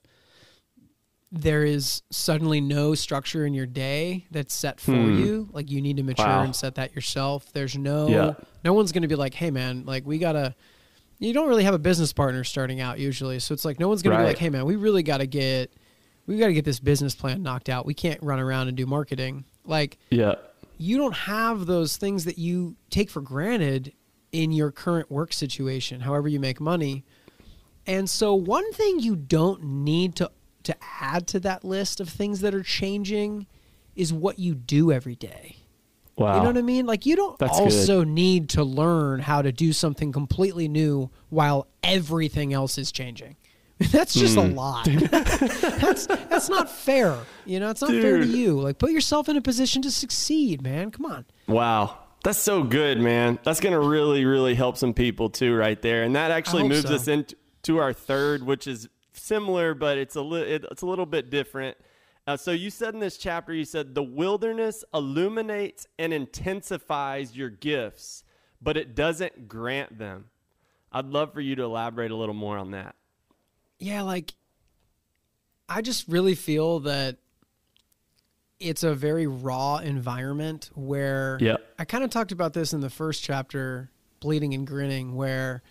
There 1.32 1.64
is 1.64 2.02
suddenly 2.10 2.60
no 2.60 2.94
structure 2.96 3.46
in 3.46 3.54
your 3.54 3.66
day 3.66 4.26
that's 4.32 4.52
set 4.52 4.80
for 4.80 4.92
you. 4.92 5.48
Like 5.52 5.70
you 5.70 5.80
need 5.80 5.96
to 5.98 6.02
mature 6.02 6.24
Hmm. 6.26 6.30
Wow. 6.32 6.42
and 6.42 6.56
set 6.56 6.74
that 6.74 6.94
yourself. 6.94 7.52
There's 7.52 7.76
no 7.78 8.08
Yeah. 8.08 8.34
no 8.64 8.72
one's 8.72 8.90
going 8.90 9.02
to 9.02 9.08
be 9.08 9.14
like, 9.14 9.34
"Hey 9.34 9.50
man, 9.52 9.84
like 9.86 10.04
we 10.04 10.18
got 10.18 10.32
to 10.32 10.54
you 11.20 11.32
don't 11.34 11.48
really 11.48 11.64
have 11.64 11.74
a 11.74 11.78
business 11.78 12.12
partner 12.14 12.42
starting 12.44 12.80
out 12.80 12.98
usually. 12.98 13.38
So 13.40 13.52
it's 13.52 13.64
like 13.64 13.78
no 13.78 13.88
one's 13.88 14.02
going 14.02 14.16
to 14.16 14.22
be 14.22 14.26
like, 14.26 14.38
"Hey 14.38 14.48
man, 14.50 14.64
we 14.64 14.74
really 14.76 15.02
got 15.04 15.18
to 15.18 15.26
get 15.26 15.72
we 16.26 16.36
got 16.38 16.48
to 16.48 16.52
get 16.52 16.64
this 16.64 16.80
business 16.80 17.14
plan 17.14 17.42
knocked 17.44 17.68
out. 17.68 17.86
We 17.86 17.94
can't 17.94 18.20
run 18.22 18.40
around 18.40 18.66
and 18.68 18.76
do 18.76 18.86
marketing." 18.86 19.44
Like 19.64 19.98
Yeah. 20.10 20.34
you 20.78 20.96
don't 20.96 21.14
have 21.14 21.66
those 21.66 21.96
things 21.96 22.24
that 22.24 22.38
you 22.38 22.74
take 22.90 23.08
for 23.08 23.20
granted 23.20 23.92
in 24.32 24.50
your 24.50 24.72
current 24.72 25.10
work 25.12 25.32
situation, 25.32 26.00
however 26.00 26.26
you 26.26 26.40
make 26.40 26.60
money. 26.60 27.04
And 27.86 28.10
so 28.10 28.34
one 28.34 28.72
thing 28.72 28.98
you 28.98 29.14
don't 29.14 29.62
need 29.62 30.16
to 30.16 30.30
to 30.64 30.76
add 31.00 31.26
to 31.28 31.40
that 31.40 31.64
list 31.64 32.00
of 32.00 32.08
things 32.08 32.40
that 32.40 32.54
are 32.54 32.62
changing 32.62 33.46
is 33.96 34.12
what 34.12 34.38
you 34.38 34.54
do 34.54 34.92
every 34.92 35.16
day. 35.16 35.56
Wow. 36.16 36.36
You 36.36 36.40
know 36.42 36.46
what 36.50 36.58
I 36.58 36.62
mean? 36.62 36.86
Like 36.86 37.06
you 37.06 37.16
don't 37.16 37.38
That's 37.38 37.58
good. 37.58 37.64
also 37.64 38.04
need 38.04 38.50
to 38.50 38.62
learn 38.64 39.20
how 39.20 39.40
to 39.42 39.52
do 39.52 39.72
something 39.72 40.12
completely 40.12 40.68
new 40.68 41.10
while 41.30 41.66
everything 41.82 42.52
else 42.52 42.76
is 42.76 42.92
changing. 42.92 43.36
That's 43.90 44.12
just 44.12 44.34
Hmm. 44.34 44.40
a 44.40 44.46
lot. 44.48 44.84
that's 45.10 46.06
that's 46.06 46.50
not 46.50 46.70
fair. 46.70 47.16
You 47.46 47.60
know, 47.60 47.70
it's 47.70 47.80
not 47.80 47.90
fair 47.92 48.18
to 48.18 48.26
you. 48.26 48.60
Like 48.60 48.78
put 48.78 48.90
yourself 48.90 49.30
in 49.30 49.36
a 49.38 49.40
position 49.40 49.80
to 49.82 49.90
succeed, 49.90 50.60
man. 50.60 50.90
Come 50.90 51.06
on. 51.06 51.24
Wow. 51.48 51.96
That's 52.22 52.38
so 52.38 52.62
good, 52.62 53.00
man. 53.00 53.38
That's 53.42 53.60
going 53.60 53.72
to 53.72 53.80
really, 53.80 54.26
really 54.26 54.54
help 54.54 54.76
some 54.76 54.92
people 54.92 55.30
too, 55.30 55.54
right 55.56 55.80
there. 55.80 56.02
And 56.02 56.14
that 56.16 56.30
actually 56.30 56.68
moves 56.68 56.86
so. 56.88 56.94
us 56.96 57.08
into 57.08 57.78
our 57.78 57.94
third, 57.94 58.42
which 58.44 58.66
is 58.66 58.86
similar, 59.30 59.74
but 59.74 59.96
it's 59.96 60.16
a 60.16 60.22
li- 60.22 60.42
it, 60.42 60.64
it's 60.72 60.82
a 60.82 60.86
little 60.86 61.06
bit 61.06 61.30
different. 61.30 61.76
Uh, 62.26 62.36
so 62.36 62.50
you 62.50 62.68
said 62.68 62.94
in 62.94 63.00
this 63.00 63.16
chapter, 63.16 63.54
you 63.54 63.64
said 63.64 63.94
the 63.94 64.02
wilderness 64.02 64.84
illuminates 64.92 65.86
and 65.98 66.12
intensifies 66.12 67.36
your 67.36 67.48
gifts, 67.48 68.24
but 68.60 68.76
it 68.76 68.94
doesn't 68.94 69.48
grant 69.48 69.98
them. 69.98 70.26
I'd 70.92 71.06
love 71.06 71.32
for 71.32 71.40
you 71.40 71.54
to 71.56 71.62
elaborate 71.62 72.10
a 72.10 72.16
little 72.16 72.34
more 72.34 72.58
on 72.58 72.72
that. 72.72 72.96
Yeah, 73.78 74.02
like 74.02 74.34
I 75.68 75.80
just 75.80 76.08
really 76.08 76.34
feel 76.34 76.80
that 76.80 77.18
it's 78.58 78.82
a 78.82 78.94
very 78.94 79.26
raw 79.26 79.76
environment 79.78 80.70
where 80.74 81.38
Yep. 81.40 81.74
I 81.78 81.84
kind 81.84 82.04
of 82.04 82.10
talked 82.10 82.32
about 82.32 82.52
this 82.52 82.72
in 82.72 82.80
the 82.80 82.90
first 82.90 83.22
chapter, 83.22 83.90
bleeding 84.18 84.52
and 84.52 84.66
grinning, 84.66 85.14
where 85.14 85.62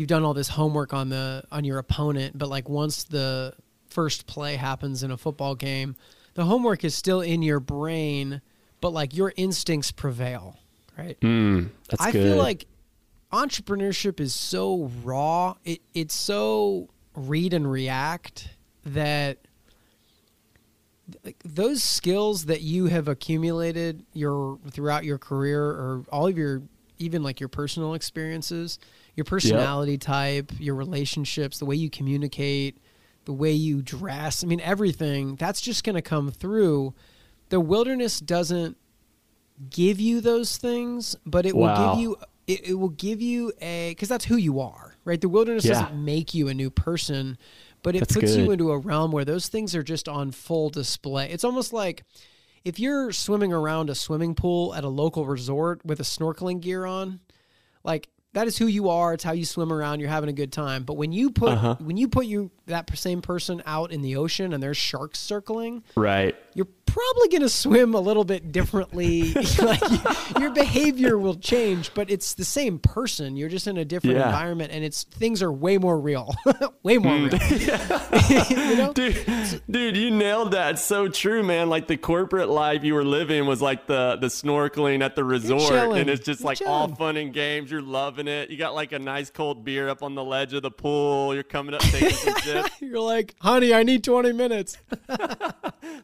you've 0.00 0.08
done 0.08 0.24
all 0.24 0.32
this 0.32 0.48
homework 0.48 0.94
on 0.94 1.10
the 1.10 1.44
on 1.52 1.62
your 1.62 1.78
opponent, 1.78 2.36
but 2.36 2.48
like 2.48 2.70
once 2.70 3.04
the 3.04 3.52
first 3.88 4.26
play 4.26 4.56
happens 4.56 5.02
in 5.02 5.10
a 5.10 5.16
football 5.16 5.54
game, 5.54 5.94
the 6.34 6.44
homework 6.46 6.84
is 6.84 6.94
still 6.94 7.20
in 7.20 7.42
your 7.42 7.60
brain, 7.60 8.40
but 8.80 8.94
like 8.94 9.14
your 9.14 9.34
instincts 9.36 9.92
prevail, 9.92 10.56
right? 10.96 11.20
Mm, 11.20 11.68
that's 11.88 12.02
I 12.02 12.12
good. 12.12 12.22
feel 12.22 12.36
like 12.36 12.66
entrepreneurship 13.30 14.20
is 14.20 14.34
so 14.34 14.90
raw. 15.04 15.56
It 15.66 15.82
it's 15.92 16.14
so 16.14 16.88
read 17.14 17.52
and 17.52 17.70
react 17.70 18.48
that 18.86 19.36
like, 21.22 21.36
those 21.44 21.82
skills 21.82 22.46
that 22.46 22.62
you 22.62 22.86
have 22.86 23.06
accumulated 23.06 24.06
your 24.14 24.58
throughout 24.70 25.04
your 25.04 25.18
career 25.18 25.62
or 25.62 26.04
all 26.10 26.26
of 26.26 26.38
your 26.38 26.62
even 26.98 27.22
like 27.22 27.38
your 27.38 27.48
personal 27.50 27.92
experiences, 27.92 28.78
your 29.16 29.24
personality 29.24 29.98
type, 29.98 30.52
your 30.58 30.74
relationships, 30.74 31.58
the 31.58 31.64
way 31.64 31.76
you 31.76 31.90
communicate, 31.90 32.78
the 33.24 33.32
way 33.32 33.52
you 33.52 33.82
dress, 33.82 34.42
I 34.42 34.46
mean 34.46 34.60
everything, 34.60 35.36
that's 35.36 35.60
just 35.60 35.84
going 35.84 35.96
to 35.96 36.02
come 36.02 36.30
through. 36.30 36.94
The 37.50 37.60
wilderness 37.60 38.20
doesn't 38.20 38.76
give 39.68 40.00
you 40.00 40.20
those 40.20 40.56
things, 40.56 41.16
but 41.26 41.44
it 41.46 41.54
will 41.54 41.66
give 41.90 42.00
you 42.00 42.16
it, 42.46 42.68
it 42.70 42.74
will 42.74 42.88
give 42.88 43.20
you 43.20 43.52
a 43.60 43.90
because 43.90 44.08
that's 44.08 44.24
who 44.24 44.36
you 44.36 44.60
are, 44.60 44.96
right? 45.04 45.20
The 45.20 45.28
wilderness 45.28 45.64
Yeah. 45.64 45.82
doesn't 45.82 46.04
make 46.04 46.34
you 46.34 46.48
a 46.48 46.54
new 46.54 46.70
person, 46.70 47.36
but 47.82 47.94
it 47.94 48.00
That's 48.00 48.14
puts 48.14 48.34
you 48.36 48.50
into 48.50 48.70
a 48.72 48.78
realm 48.78 49.12
where 49.12 49.24
those 49.24 49.48
things 49.48 49.74
are 49.74 49.82
just 49.82 50.08
on 50.08 50.30
full 50.30 50.70
display. 50.70 51.30
It's 51.30 51.44
almost 51.44 51.72
like 51.72 52.04
if 52.64 52.78
you're 52.78 53.12
swimming 53.12 53.52
around 53.52 53.90
a 53.90 53.94
swimming 53.94 54.34
pool 54.34 54.74
at 54.74 54.84
a 54.84 54.88
local 54.88 55.26
resort 55.26 55.84
with 55.84 56.00
a 56.00 56.04
snorkeling 56.04 56.60
gear 56.60 56.84
on, 56.84 57.20
like 57.84 58.08
that 58.32 58.46
is 58.46 58.56
who 58.56 58.66
you 58.66 58.88
are. 58.90 59.12
It's 59.14 59.24
how 59.24 59.32
you 59.32 59.44
swim 59.44 59.72
around. 59.72 60.00
You're 60.00 60.08
having 60.08 60.30
a 60.30 60.32
good 60.34 60.52
time. 60.52 60.84
But 60.84 60.94
when 60.94 61.12
you 61.12 61.30
put 61.30 61.50
Uh-huh. 61.52 61.76
when 61.80 61.96
you 61.96 62.08
put 62.08 62.26
you 62.26 62.50
that 62.70 62.96
same 62.98 63.22
person 63.22 63.62
out 63.66 63.92
in 63.92 64.02
the 64.02 64.16
ocean 64.16 64.52
and 64.52 64.62
there's 64.62 64.76
sharks 64.76 65.18
circling, 65.18 65.82
right. 65.94 66.34
you're 66.54 66.66
probably 66.86 67.28
going 67.28 67.42
to 67.42 67.48
swim 67.48 67.94
a 67.94 68.00
little 68.00 68.24
bit 68.24 68.50
differently. 68.50 69.32
like 69.60 69.80
your 70.40 70.50
behavior 70.50 71.16
will 71.18 71.36
change, 71.36 71.92
but 71.94 72.10
it's 72.10 72.34
the 72.34 72.44
same 72.44 72.78
person. 72.80 73.36
You're 73.36 73.48
just 73.48 73.68
in 73.68 73.76
a 73.78 73.84
different 73.84 74.16
Yeah. 74.16 74.26
environment, 74.26 74.72
and 74.72 74.84
it's 74.84 75.04
things 75.04 75.40
are 75.42 75.52
way 75.52 75.78
more 75.78 75.98
real, 76.00 76.34
way 76.82 76.98
more 76.98 77.12
Mm. 77.12 78.48
real. 78.50 78.68
you 78.70 78.76
know, 78.76 78.92
dude, 78.92 79.62
dude, 79.70 79.96
you 79.96 80.10
nailed 80.10 80.52
that. 80.52 80.78
So 80.78 81.06
true, 81.08 81.42
man. 81.42 81.68
Like 81.68 81.86
the 81.86 81.96
corporate 81.96 82.48
life 82.48 82.82
you 82.84 82.94
were 82.94 83.04
living 83.04 83.46
was 83.46 83.62
like 83.62 83.86
the 83.86 84.16
the 84.20 84.26
snorkeling 84.28 85.02
at 85.02 85.14
the 85.16 85.24
resort, 85.24 85.96
and 85.96 86.10
it's 86.10 86.24
just 86.24 86.40
You're 86.40 86.46
like 86.46 86.60
all 86.66 86.88
fun 86.94 87.16
and 87.16 87.32
games. 87.32 87.70
You're 87.70 87.82
loving 87.82 88.26
it. 88.28 88.50
You 88.50 88.56
got 88.56 88.74
like 88.74 88.92
a 88.92 88.98
nice 88.98 89.30
cold 89.30 89.64
beer 89.64 89.88
up 89.88 90.02
on 90.02 90.14
the 90.14 90.24
ledge 90.24 90.54
of 90.54 90.62
the 90.62 90.70
pool. 90.70 91.34
You're 91.34 91.42
coming 91.42 91.74
up 91.74 91.80
taking 91.82 92.10
some 92.10 92.34
you're 92.80 93.00
like, 93.00 93.34
honey, 93.40 93.72
I 93.74 93.82
need 93.82 94.04
20 94.04 94.32
minutes. 94.32 94.76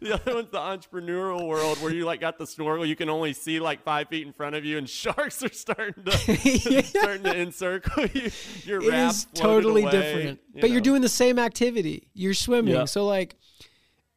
The 0.01 0.15
other 0.15 0.35
one's 0.35 0.51
the 0.51 0.59
entrepreneurial 0.59 1.47
world 1.47 1.81
where 1.81 1.93
you 1.93 2.05
like 2.05 2.21
got 2.21 2.39
the 2.39 2.47
snorkel. 2.47 2.85
You 2.85 2.97
can 2.97 3.09
only 3.09 3.33
see 3.33 3.61
like 3.61 3.83
five 3.83 4.09
feet 4.09 4.27
in 4.27 4.33
front 4.33 4.55
of 4.55 4.65
you, 4.65 4.79
and 4.79 4.89
sharks 4.91 5.43
are 5.43 5.53
starting 5.53 6.05
to 6.05 6.83
starting 6.83 7.23
to 7.23 7.35
encircle 7.35 8.07
you. 8.07 8.31
Your 8.65 8.83
it 8.83 8.93
is 8.93 9.27
totally 9.35 9.83
away, 9.83 9.91
different. 9.91 10.41
you 10.55 10.61
but 10.61 10.71
you're 10.71 10.81
doing 10.81 11.03
the 11.03 11.09
same 11.09 11.39
activity. 11.39 12.09
You're 12.15 12.35
swimming. 12.35 12.75
Yeah. 12.75 12.85
So 12.85 13.07
like 13.07 13.37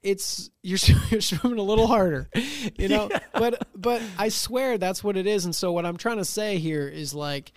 it's 0.03 0.50
you're, 0.63 0.79
you're 1.10 1.22
swimming 1.22 1.60
a 1.60 1.63
little 1.63 1.88
harder. 1.88 2.29
You 2.77 2.89
know? 2.89 3.10
But 3.34 3.67
but 3.75 4.01
I 4.17 4.29
swear 4.29 4.77
that's 4.77 5.03
what 5.03 5.17
it 5.17 5.27
is 5.27 5.46
and 5.46 5.55
so 5.55 5.72
what 5.72 5.86
I'm 5.86 5.98
trying 5.98 6.17
to 6.17 6.25
say 6.25 6.58
here 6.58 6.88
is 6.88 7.13
like 7.13 7.51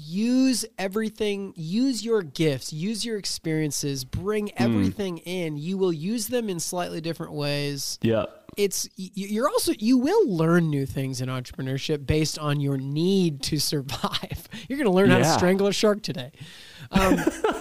use 0.00 0.64
everything, 0.78 1.52
use 1.56 2.04
your 2.04 2.22
gifts, 2.22 2.72
use 2.72 3.04
your 3.04 3.18
experiences, 3.18 4.04
bring 4.04 4.46
Hmm. 4.56 4.62
everything 4.64 5.18
in. 5.18 5.56
You 5.56 5.76
will 5.76 5.92
use 5.92 6.28
them 6.28 6.48
in 6.48 6.60
slightly 6.60 7.00
different 7.00 7.32
ways 7.32 7.98
Yeah. 8.00 8.26
it's 8.56 8.88
you're 8.96 9.48
also 9.48 9.72
you 9.78 9.98
will 9.98 10.28
learn 10.28 10.70
new 10.70 10.86
things 10.86 11.20
in 11.20 11.28
entrepreneurship 11.28 12.06
based 12.06 12.38
on 12.38 12.60
your 12.60 12.76
need 12.78 13.42
to 13.44 13.58
survive. 13.58 14.48
You're 14.68 14.78
going 14.78 14.90
to 14.90 14.94
learn 14.94 15.10
how 15.10 15.18
to 15.18 15.24
strangle 15.24 15.66
a 15.66 15.72
shark 15.72 16.02
today, 16.02 16.30
um, 16.92 17.16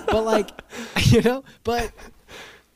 but 0.08 0.24
like 0.24 0.50
you 1.06 1.22
know, 1.22 1.44
but 1.64 1.92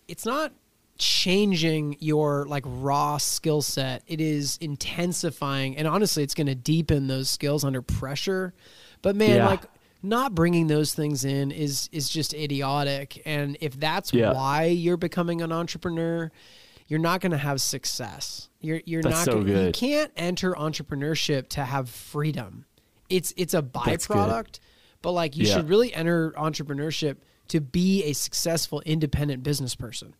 it's 0.07 0.25
not 0.25 0.51
changing 0.97 1.97
your 1.99 2.45
like 2.47 2.63
raw 2.67 3.17
skill 3.17 3.61
set. 3.61 4.03
It 4.07 4.21
is 4.21 4.57
intensifying, 4.61 5.75
and 5.77 5.87
honestly, 5.87 6.23
it's 6.23 6.33
going 6.35 6.47
to 6.47 6.55
deepen 6.55 7.07
those 7.07 7.29
skills 7.29 7.63
under 7.63 7.81
pressure. 7.81 8.53
But 9.01 9.15
man, 9.15 9.37
Yeah. 9.37 9.47
like 9.47 9.61
not 10.03 10.33
bringing 10.33 10.67
those 10.67 10.93
things 10.93 11.23
in 11.25 11.51
is 11.51 11.89
is 11.91 12.09
just 12.09 12.33
idiotic. 12.33 13.21
And 13.25 13.57
if 13.61 13.79
that's 13.79 14.13
Yeah. 14.13 14.33
why 14.33 14.65
you're 14.65 14.97
becoming 14.97 15.41
an 15.41 15.51
entrepreneur, 15.51 16.31
you're 16.87 16.99
not 16.99 17.21
going 17.21 17.31
to 17.31 17.37
have 17.37 17.61
success. 17.61 18.49
You're 18.59 18.81
you're 18.85 19.01
That's 19.01 19.25
not 19.25 19.25
so 19.25 19.41
gonna, 19.43 19.65
you 19.67 19.71
can't 19.71 20.11
enter 20.17 20.53
entrepreneurship 20.53 21.49
to 21.49 21.65
have 21.65 21.89
freedom. 21.89 22.65
It's 23.09 23.33
it's 23.37 23.53
a 23.53 23.61
byproduct, 23.61 24.59
but 25.01 25.11
like 25.11 25.35
you 25.37 25.45
Yeah. 25.45 25.55
should 25.55 25.69
really 25.69 25.93
enter 25.93 26.31
entrepreneurship 26.31 27.17
to 27.49 27.59
be 27.61 28.03
a 28.05 28.13
successful 28.13 28.81
independent 28.85 29.43
business 29.43 29.75
person. 29.75 30.13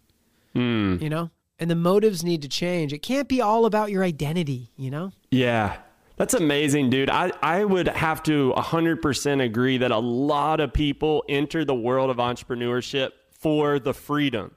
Hmm. 0.53 0.97
You 0.99 1.09
know? 1.09 1.29
And 1.59 1.69
the 1.69 1.75
motives 1.75 2.23
need 2.23 2.41
to 2.41 2.47
change. 2.49 2.91
It 2.91 3.01
can't 3.03 3.27
be 3.29 3.39
all 3.39 3.65
about 3.65 3.91
your 3.91 4.03
identity, 4.03 4.71
you 4.75 4.89
know? 4.91 5.11
Yeah. 5.29 5.77
That's 6.21 6.35
amazing, 6.35 6.91
dude. 6.91 7.09
I, 7.09 7.31
I 7.41 7.65
would 7.65 7.87
have 7.87 8.21
to 8.25 8.53
100% 8.55 9.43
agree 9.43 9.79
that 9.79 9.89
a 9.89 9.97
lot 9.97 10.59
of 10.59 10.71
people 10.71 11.23
enter 11.27 11.65
the 11.65 11.73
world 11.73 12.11
of 12.11 12.17
entrepreneurship 12.17 13.13
for 13.31 13.79
the 13.79 13.91
freedom. 13.91 14.51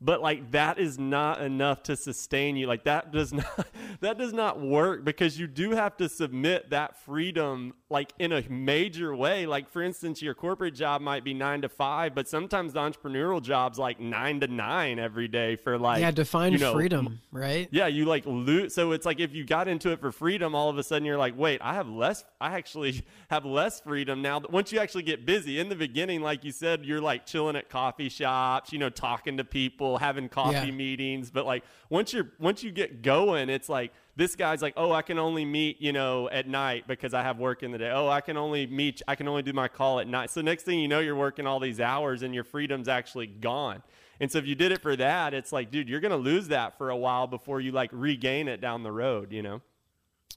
But 0.00 0.20
like 0.20 0.50
that 0.50 0.78
is 0.78 0.98
not 0.98 1.40
enough 1.40 1.82
to 1.84 1.96
sustain 1.96 2.56
you. 2.56 2.66
Like 2.66 2.84
that 2.84 3.12
does 3.12 3.32
not 3.32 3.66
that 4.00 4.18
does 4.18 4.32
not 4.32 4.60
work 4.60 5.04
because 5.04 5.38
you 5.38 5.46
do 5.46 5.70
have 5.70 5.96
to 5.98 6.08
submit 6.08 6.70
that 6.70 6.96
freedom 6.96 7.74
like 7.88 8.12
in 8.18 8.32
a 8.32 8.42
major 8.48 9.14
way. 9.14 9.46
Like 9.46 9.68
for 9.68 9.82
instance, 9.82 10.20
your 10.20 10.34
corporate 10.34 10.74
job 10.74 11.00
might 11.00 11.24
be 11.24 11.34
9 11.34 11.62
to 11.62 11.68
5, 11.68 12.14
but 12.14 12.28
sometimes 12.28 12.72
the 12.72 12.80
entrepreneurial 12.80 13.40
job's 13.40 13.78
like 13.78 14.00
9 14.00 14.40
to 14.40 14.48
9 14.48 14.98
every 14.98 15.28
day 15.28 15.56
for 15.56 15.78
like 15.78 16.00
yeah, 16.00 16.10
define 16.10 16.52
you 16.52 16.58
know, 16.58 16.72
freedom, 16.72 17.20
right? 17.30 17.68
yeah, 17.70 17.86
you 17.86 18.04
like 18.04 18.26
lose. 18.26 18.74
So 18.74 18.92
it's 18.92 19.06
like 19.06 19.20
if 19.20 19.34
you 19.34 19.44
got 19.44 19.68
into 19.68 19.92
it 19.92 20.00
for 20.00 20.12
freedom, 20.12 20.54
all 20.54 20.68
of 20.68 20.78
a 20.78 20.82
sudden 20.82 21.04
you're 21.04 21.18
like, 21.18 21.38
wait, 21.38 21.60
I 21.62 21.74
have 21.74 21.88
less. 21.88 22.24
I 22.40 22.56
actually 22.56 23.04
have 23.30 23.44
less 23.44 23.80
freedom 23.80 24.22
now. 24.22 24.40
Once 24.50 24.72
you 24.72 24.80
actually 24.80 25.04
get 25.04 25.24
busy 25.24 25.58
in 25.60 25.68
the 25.68 25.76
beginning, 25.76 26.22
like 26.22 26.44
you 26.44 26.52
said, 26.52 26.84
you're 26.84 27.00
like 27.00 27.26
chilling 27.26 27.56
at 27.56 27.68
coffee 27.68 28.08
shops, 28.08 28.72
you 28.72 28.78
know, 28.78 28.90
talking 28.90 29.36
to 29.36 29.44
people, 29.44 29.95
having 29.98 30.28
coffee 30.28 30.52
Yeah. 30.68 30.70
meetings. 30.70 31.30
But 31.30 31.46
like 31.46 31.64
once 31.90 32.12
you're 32.12 32.32
once 32.38 32.62
you 32.62 32.70
get 32.70 33.02
going, 33.02 33.48
it's 33.48 33.68
like 33.68 33.92
this 34.16 34.34
guy's 34.36 34.62
like, 34.62 34.74
oh, 34.76 34.92
I 34.92 35.02
can 35.02 35.18
only 35.18 35.44
meet, 35.44 35.80
you 35.80 35.92
know, 35.92 36.28
at 36.30 36.48
night 36.48 36.86
because 36.88 37.12
I 37.14 37.22
have 37.22 37.38
work 37.38 37.62
in 37.62 37.70
the 37.70 37.78
day. 37.78 37.90
Oh, 37.90 38.08
I 38.08 38.20
can 38.22 38.36
only 38.38 38.66
meet, 38.66 39.02
I 39.06 39.14
can 39.14 39.28
only 39.28 39.42
do 39.42 39.52
my 39.52 39.68
call 39.68 40.00
at 40.00 40.08
night. 40.08 40.30
So 40.30 40.40
next 40.40 40.62
thing 40.62 40.78
you 40.78 40.88
know, 40.88 41.00
you're 41.00 41.14
working 41.14 41.46
all 41.46 41.60
these 41.60 41.80
hours 41.80 42.22
and 42.22 42.34
your 42.34 42.44
freedom's 42.44 42.88
actually 42.88 43.26
gone. 43.26 43.82
And 44.18 44.32
so 44.32 44.38
if 44.38 44.46
you 44.46 44.54
did 44.54 44.72
it 44.72 44.80
for 44.80 44.96
that, 44.96 45.34
it's 45.34 45.52
like, 45.52 45.70
dude, 45.70 45.88
you're 45.90 46.00
gonna 46.00 46.16
lose 46.16 46.48
that 46.48 46.78
for 46.78 46.88
a 46.88 46.96
while 46.96 47.26
before 47.26 47.60
you 47.60 47.72
like 47.72 47.90
regain 47.92 48.48
it 48.48 48.62
down 48.62 48.82
the 48.82 48.92
road, 48.92 49.32
you 49.32 49.42
know? 49.42 49.60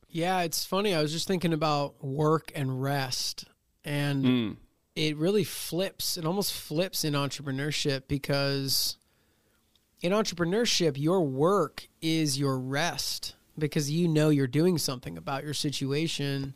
Yeah, 0.09 0.41
it's 0.41 0.65
funny. 0.65 0.93
I 0.93 1.01
was 1.01 1.11
just 1.13 1.27
thinking 1.27 1.53
about 1.53 2.03
work 2.03 2.51
and 2.55 2.81
rest, 2.81 3.45
and 3.85 4.25
Mm. 4.25 4.57
it 4.95 5.15
really 5.17 5.43
flips. 5.45 6.17
It 6.17 6.25
almost 6.25 6.51
flips 6.51 7.05
in 7.05 7.13
entrepreneurship 7.13 8.07
because 8.09 8.97
in 10.01 10.11
entrepreneurship, 10.11 10.97
your 10.97 11.21
work 11.21 11.87
is 12.01 12.39
your 12.39 12.57
rest 12.59 13.35
because 13.57 13.91
you 13.91 14.07
know 14.07 14.29
you're 14.29 14.47
doing 14.47 14.77
something 14.77 15.17
about 15.17 15.43
your 15.43 15.53
situation, 15.53 16.53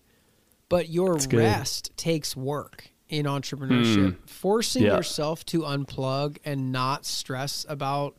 but 0.70 0.90
your 0.90 1.18
rest 1.32 1.92
takes 1.98 2.36
work 2.36 2.90
in 3.10 3.26
entrepreneurship. 3.26 4.16
Hmm. 4.16 4.26
Forcing 4.26 4.84
Yeah. 4.84 4.96
yourself 4.96 5.46
to 5.48 5.62
unplug 5.62 6.38
and 6.46 6.72
not 6.72 7.06
stress 7.06 7.66
about 7.68 8.16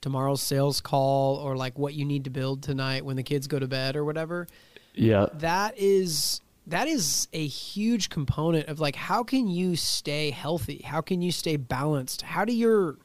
tomorrow's 0.00 0.42
sales 0.42 0.80
call 0.80 1.36
or 1.36 1.56
like 1.56 1.78
what 1.78 1.94
you 1.94 2.04
need 2.04 2.24
to 2.24 2.30
build 2.30 2.62
tonight 2.62 3.04
when 3.04 3.16
the 3.16 3.22
kids 3.22 3.46
go 3.46 3.58
to 3.58 3.66
bed 3.66 3.96
or 3.96 4.04
whatever 4.04 4.46
Yeah. 4.94 5.26
that 5.34 5.78
is 5.78 6.42
that 6.66 6.88
is 6.88 7.26
a 7.32 7.46
huge 7.46 8.10
component 8.10 8.68
of 8.68 8.80
like 8.80 8.96
how 8.96 9.22
can 9.22 9.48
you 9.48 9.76
stay 9.76 10.30
healthy 10.30 10.82
how 10.84 11.00
can 11.00 11.22
you 11.22 11.32
stay 11.32 11.56
balanced 11.56 12.20
how 12.20 12.44
do 12.44 12.52
your 12.54 12.98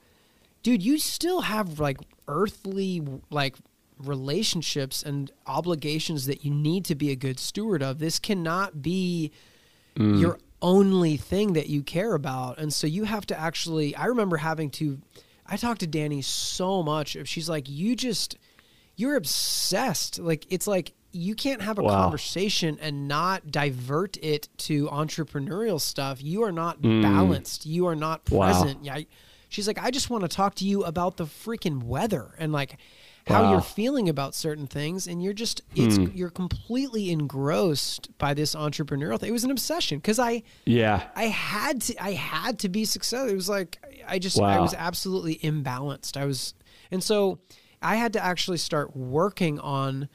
dude, 0.63 0.83
you 0.83 0.97
still 0.97 1.41
have 1.41 1.79
like 1.79 1.97
earthly 2.27 3.01
like 3.29 3.55
relationships 3.97 5.03
and 5.03 5.31
obligations 5.45 6.25
that 6.25 6.43
you 6.45 6.51
need 6.53 6.85
to 6.85 6.95
be 6.95 7.11
a 7.11 7.15
good 7.15 7.39
steward 7.39 7.83
of. 7.83 7.99
This 7.99 8.19
cannot 8.19 8.81
be 8.81 9.31
Mm. 9.95 10.19
your 10.21 10.39
only 10.61 11.17
thing 11.17 11.53
that 11.53 11.67
you 11.67 11.81
care 11.81 12.13
about. 12.13 12.57
And 12.59 12.73
so 12.73 12.85
you 12.87 13.03
have 13.05 13.25
to 13.27 13.39
actually 13.39 13.95
I 13.95 14.05
remember 14.05 14.37
having 14.37 14.69
to 14.71 14.99
I 15.45 15.57
talked 15.57 15.79
to 15.79 15.87
Danny 15.87 16.21
so 16.21 16.83
much. 16.83 17.17
She's 17.25 17.49
like, 17.49 17.67
"You 17.67 17.95
just 17.95 18.37
you're 18.95 19.15
obsessed. 19.15 20.19
Like 20.19 20.45
it's 20.49 20.67
like 20.67 20.93
you 21.11 21.33
can't 21.33 21.61
have 21.61 21.79
a 21.79 21.83
Wow. 21.83 22.03
conversation 22.03 22.77
and 22.81 23.07
not 23.07 23.49
divert 23.51 24.15
it 24.21 24.47
to 24.57 24.87
entrepreneurial 24.89 25.81
stuff. 25.81 26.21
You 26.21 26.43
are 26.43 26.51
not 26.51 26.81
Mm. 26.81 27.01
balanced. 27.01 27.65
You 27.65 27.87
are 27.87 27.95
not 27.95 28.29
Wow. 28.29 28.45
present. 28.61 28.85
Yeah. 28.85 28.95
I- 28.95 29.07
She's 29.49 29.67
like, 29.67 29.79
I 29.79 29.91
just 29.91 30.09
want 30.09 30.21
to 30.23 30.27
talk 30.27 30.55
to 30.55 30.65
you 30.65 30.83
about 30.83 31.17
the 31.17 31.25
freaking 31.25 31.83
weather 31.83 32.35
and 32.37 32.51
like 32.53 32.77
how 33.27 33.43
Wow. 33.43 33.51
you're 33.51 33.61
feeling 33.61 34.07
about 34.07 34.33
certain 34.33 34.65
things. 34.67 35.05
And 35.07 35.21
you're 35.21 35.33
just, 35.33 35.61
it's, 35.75 35.97
Hmm. 35.97 36.05
you're 36.13 36.29
completely 36.29 37.09
engrossed 37.11 38.15
by 38.17 38.33
this 38.33 38.55
entrepreneurial 38.55 39.19
thing. 39.19 39.29
It 39.29 39.33
was 39.33 39.43
an 39.43 39.51
obsession 39.51 39.97
because 39.99 40.19
I, 40.19 40.43
Yeah. 40.65 41.07
I 41.15 41.25
had 41.25 41.81
to 41.81 42.03
I 42.03 42.13
had 42.13 42.59
to 42.59 42.69
be 42.69 42.85
successful. 42.85 43.29
It 43.29 43.35
was 43.35 43.49
like 43.49 43.77
I 44.07 44.19
just 44.19 44.39
I 44.39 44.59
was 44.59 44.73
absolutely 44.73 45.35
imbalanced. 45.43 46.15
I 46.17 46.25
was 46.25 46.53
and 46.91 47.03
so 47.03 47.39
I 47.81 47.95
had 47.95 48.13
to 48.13 48.23
actually 48.23 48.57
start 48.57 48.95
working 48.95 49.59
on 49.59 50.09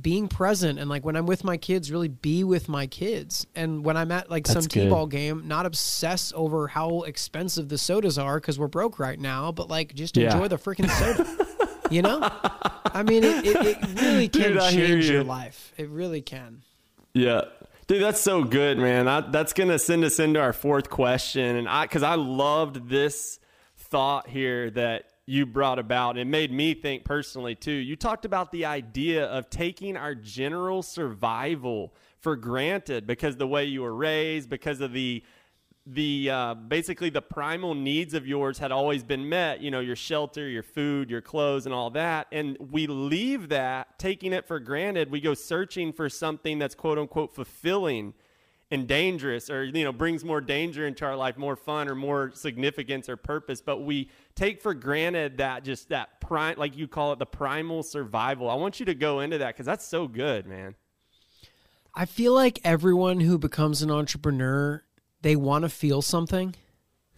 being 0.00 0.28
present 0.28 0.78
and 0.78 0.90
like 0.90 1.04
when 1.04 1.16
I'm 1.16 1.26
with 1.26 1.42
my 1.42 1.56
kids, 1.56 1.90
really 1.90 2.08
be 2.08 2.44
with 2.44 2.68
my 2.68 2.86
kids. 2.86 3.46
And 3.54 3.84
when 3.84 3.96
I'm 3.96 4.12
at 4.12 4.30
like 4.30 4.44
That's 4.44 4.52
some 4.54 4.62
good. 4.68 4.84
T-ball 4.84 5.06
game, 5.06 5.48
not 5.48 5.64
obsess 5.66 6.32
over 6.36 6.68
how 6.68 7.02
expensive 7.02 7.68
the 7.68 7.78
sodas 7.78 8.18
are 8.18 8.38
because 8.38 8.58
we're 8.58 8.68
broke 8.68 8.98
right 8.98 9.18
now, 9.18 9.52
but 9.52 9.68
like 9.68 9.94
just 9.94 10.16
Yeah. 10.16 10.32
enjoy 10.34 10.48
the 10.48 10.58
freaking 10.58 10.90
soda. 10.90 11.26
you 11.90 12.02
know? 12.02 12.18
I 12.22 13.02
mean, 13.02 13.24
it, 13.24 13.46
it, 13.46 13.56
it 13.66 14.00
really 14.00 14.28
can 14.28 14.52
Dude, 14.52 14.60
change 14.70 15.08
your 15.08 15.24
life. 15.24 15.72
It 15.76 15.88
really 15.88 16.20
can. 16.20 16.62
Yeah. 17.14 17.42
Dude, 17.86 18.02
that's 18.02 18.20
so 18.20 18.42
good, 18.44 18.78
man. 18.78 19.08
I, 19.08 19.20
that's 19.20 19.52
going 19.52 19.70
to 19.70 19.78
send 19.78 20.04
us 20.04 20.18
into 20.18 20.40
our 20.40 20.52
fourth 20.52 20.90
question. 20.90 21.56
And 21.56 21.68
I, 21.68 21.86
cause 21.86 22.02
I 22.02 22.16
loved 22.16 22.88
this 22.88 23.38
thought 23.78 24.28
here 24.28 24.70
that 24.70 25.04
you 25.26 25.44
brought 25.44 25.80
about. 25.80 26.16
It 26.16 26.26
made 26.26 26.52
me 26.52 26.72
think 26.72 27.04
personally 27.04 27.56
too. 27.56 27.72
You 27.72 27.96
talked 27.96 28.24
about 28.24 28.52
the 28.52 28.64
idea 28.64 29.26
of 29.26 29.50
taking 29.50 29.96
our 29.96 30.14
general 30.14 30.82
survival 30.82 31.92
for 32.20 32.36
granted 32.36 33.06
because 33.06 33.36
the 33.36 33.46
way 33.46 33.64
you 33.64 33.82
were 33.82 33.94
raised, 33.94 34.48
because 34.48 34.80
of 34.80 34.92
the, 34.92 35.24
the 35.84 36.30
uh, 36.30 36.54
basically 36.54 37.10
the 37.10 37.22
primal 37.22 37.74
needs 37.74 38.14
of 38.14 38.26
yours 38.26 38.58
had 38.58 38.72
always 38.72 39.04
been 39.04 39.28
met 39.28 39.60
you 39.60 39.70
know 39.70 39.78
your 39.78 39.94
shelter 39.94 40.48
your 40.48 40.64
food 40.64 41.08
your 41.08 41.20
clothes 41.20 41.64
and 41.64 41.72
all 41.72 41.90
that 41.90 42.26
and 42.32 42.56
we 42.58 42.88
leave 42.88 43.50
that 43.50 43.96
taking 43.96 44.32
it 44.32 44.48
for 44.48 44.58
granted 44.58 45.12
we 45.12 45.20
go 45.20 45.32
searching 45.32 45.92
for 45.92 46.08
something 46.08 46.58
that's 46.58 46.74
quote 46.74 46.98
unquote 46.98 47.32
fulfilling 47.32 48.12
and 48.70 48.88
dangerous 48.88 49.48
or 49.48 49.64
you 49.64 49.84
know 49.84 49.92
brings 49.92 50.24
more 50.24 50.40
danger 50.40 50.86
into 50.86 51.04
our 51.04 51.16
life 51.16 51.36
more 51.36 51.54
fun 51.56 51.88
or 51.88 51.94
more 51.94 52.32
significance 52.34 53.08
or 53.08 53.16
purpose 53.16 53.60
but 53.60 53.82
we 53.82 54.10
take 54.34 54.60
for 54.60 54.74
granted 54.74 55.38
that 55.38 55.62
just 55.62 55.88
that 55.88 56.20
prime 56.20 56.56
like 56.58 56.76
you 56.76 56.88
call 56.88 57.12
it 57.12 57.18
the 57.18 57.26
primal 57.26 57.82
survival 57.82 58.50
i 58.50 58.54
want 58.54 58.80
you 58.80 58.86
to 58.86 58.94
go 58.94 59.20
into 59.20 59.38
that 59.38 59.54
because 59.54 59.66
that's 59.66 59.86
so 59.86 60.08
good 60.08 60.46
man 60.46 60.74
I 61.98 62.04
feel 62.04 62.34
like 62.34 62.60
everyone 62.62 63.20
who 63.20 63.38
becomes 63.38 63.80
an 63.80 63.90
entrepreneur, 63.90 64.84
they 65.22 65.34
want 65.34 65.62
to 65.62 65.70
feel 65.70 66.02
something. 66.02 66.54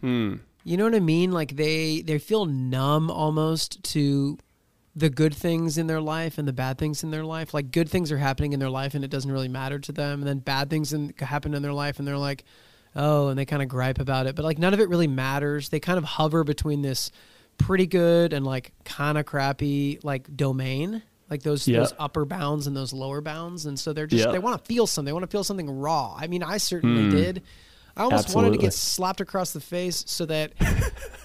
hmm 0.01 0.37
You 0.63 0.77
know 0.77 0.85
what 0.85 0.95
I 0.95 1.01
mean? 1.01 1.33
Like 1.33 1.57
they 1.57 2.01
they 2.03 2.21
feel 2.21 2.47
numb 2.47 3.11
almost 3.11 3.83
to 3.95 4.39
the 4.99 5.11
good 5.11 5.35
things 5.35 5.79
in 5.79 5.87
their 5.87 6.01
life 6.01 6.39
and 6.39 6.47
the 6.49 6.53
bad 6.53 6.77
things 6.79 7.03
in 7.05 7.11
their 7.11 7.25
life. 7.25 7.55
Like 7.55 7.71
good 7.71 7.89
things 7.89 8.11
are 8.13 8.19
happening 8.19 8.53
in 8.53 8.61
their 8.61 8.71
life 8.71 8.95
and 8.95 9.05
it 9.05 9.11
doesn't 9.11 9.31
really 9.31 9.49
matter 9.49 9.79
to 9.79 9.93
them, 9.93 10.21
and 10.21 10.27
then 10.29 10.39
bad 10.39 10.71
things 10.71 10.93
in, 10.93 11.15
happen 11.19 11.55
in 11.55 11.63
their 11.63 11.73
life 11.73 11.99
and 11.99 12.07
they're 12.09 12.19
like, 12.19 12.45
oh, 12.97 13.29
and 13.29 13.39
they 13.39 13.45
kind 13.45 13.63
of 13.63 13.69
gripe 13.69 13.99
about 14.01 14.27
it, 14.27 14.35
but 14.35 14.45
like 14.45 14.59
none 14.59 14.75
of 14.75 14.81
it 14.81 14.89
really 14.89 15.07
matters. 15.07 15.69
They 15.69 15.79
kind 15.81 15.99
of 15.99 16.05
hover 16.05 16.43
between 16.45 16.83
this 16.83 17.11
pretty 17.59 17.87
good 17.87 18.33
and 18.33 18.45
like 18.47 18.73
kind 18.85 19.19
of 19.19 19.27
crappy 19.27 19.99
like 20.03 20.35
domain. 20.37 21.03
Like 21.31 21.43
those, 21.43 21.69
Yeah. 21.69 21.81
those 21.81 21.93
upper 21.99 22.25
bounds 22.25 22.67
and 22.67 22.75
those 22.75 22.95
lower 22.95 23.21
bounds, 23.21 23.67
and 23.67 23.79
so 23.79 23.93
they're 23.93 24.07
just 24.07 24.25
Yeah. 24.25 24.33
they 24.33 24.39
want 24.39 24.59
to 24.59 24.65
feel 24.67 24.87
something. 24.87 25.05
They 25.07 25.13
want 25.13 25.25
to 25.25 25.31
feel 25.31 25.45
something 25.45 25.69
raw. 25.71 26.17
I 26.19 26.27
mean, 26.27 26.43
I 26.43 26.57
certainly 26.57 27.05
Hmm. 27.05 27.11
did. 27.11 27.43
I 27.99 28.03
almost 28.05 28.35
wanted 28.35 28.53
to 28.53 28.59
get 28.59 28.73
slapped 28.73 29.21
across 29.21 29.53
the 29.53 29.61
face 29.61 30.05
so 30.07 30.25
that 30.27 30.53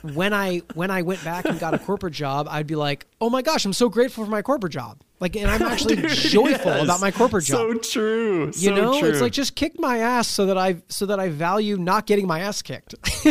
when 0.02 0.34
I 0.34 0.60
when 0.74 0.90
I 0.92 1.04
went 1.04 1.24
back 1.24 1.46
and 1.46 1.60
got 1.60 1.74
a 1.74 1.80
corporate 1.80 2.14
job, 2.14 2.48
I'd 2.50 2.68
be 2.68 2.76
like, 2.76 3.06
"Oh 3.22 3.30
my 3.30 3.42
gosh, 3.42 3.64
I'm 3.66 3.74
so 3.74 3.90
grateful 3.90 4.26
for 4.26 4.32
my 4.32 4.42
corporate 4.42 4.74
job!" 4.74 5.02
Like, 5.20 5.36
and 5.38 5.50
I'm 5.50 5.62
actually 5.62 5.96
joyful 6.08 6.72
Yes. 6.72 6.84
about 6.84 7.00
my 7.00 7.12
corporate 7.12 7.46
job. 7.46 7.58
so 7.58 7.74
true 7.80 8.46
you 8.48 8.52
so 8.52 8.76
know, 8.76 9.00
true. 9.00 9.10
it's 9.10 9.22
like 9.22 9.32
just 9.32 9.56
kick 9.56 9.80
my 9.80 10.00
ass 10.00 10.28
so 10.28 10.48
that 10.48 10.58
I 10.58 10.82
so 10.90 11.06
that 11.06 11.20
I 11.20 11.30
value 11.30 11.78
not 11.78 12.06
getting 12.08 12.28
my 12.28 12.40
ass 12.42 12.62
kicked. 12.62 12.96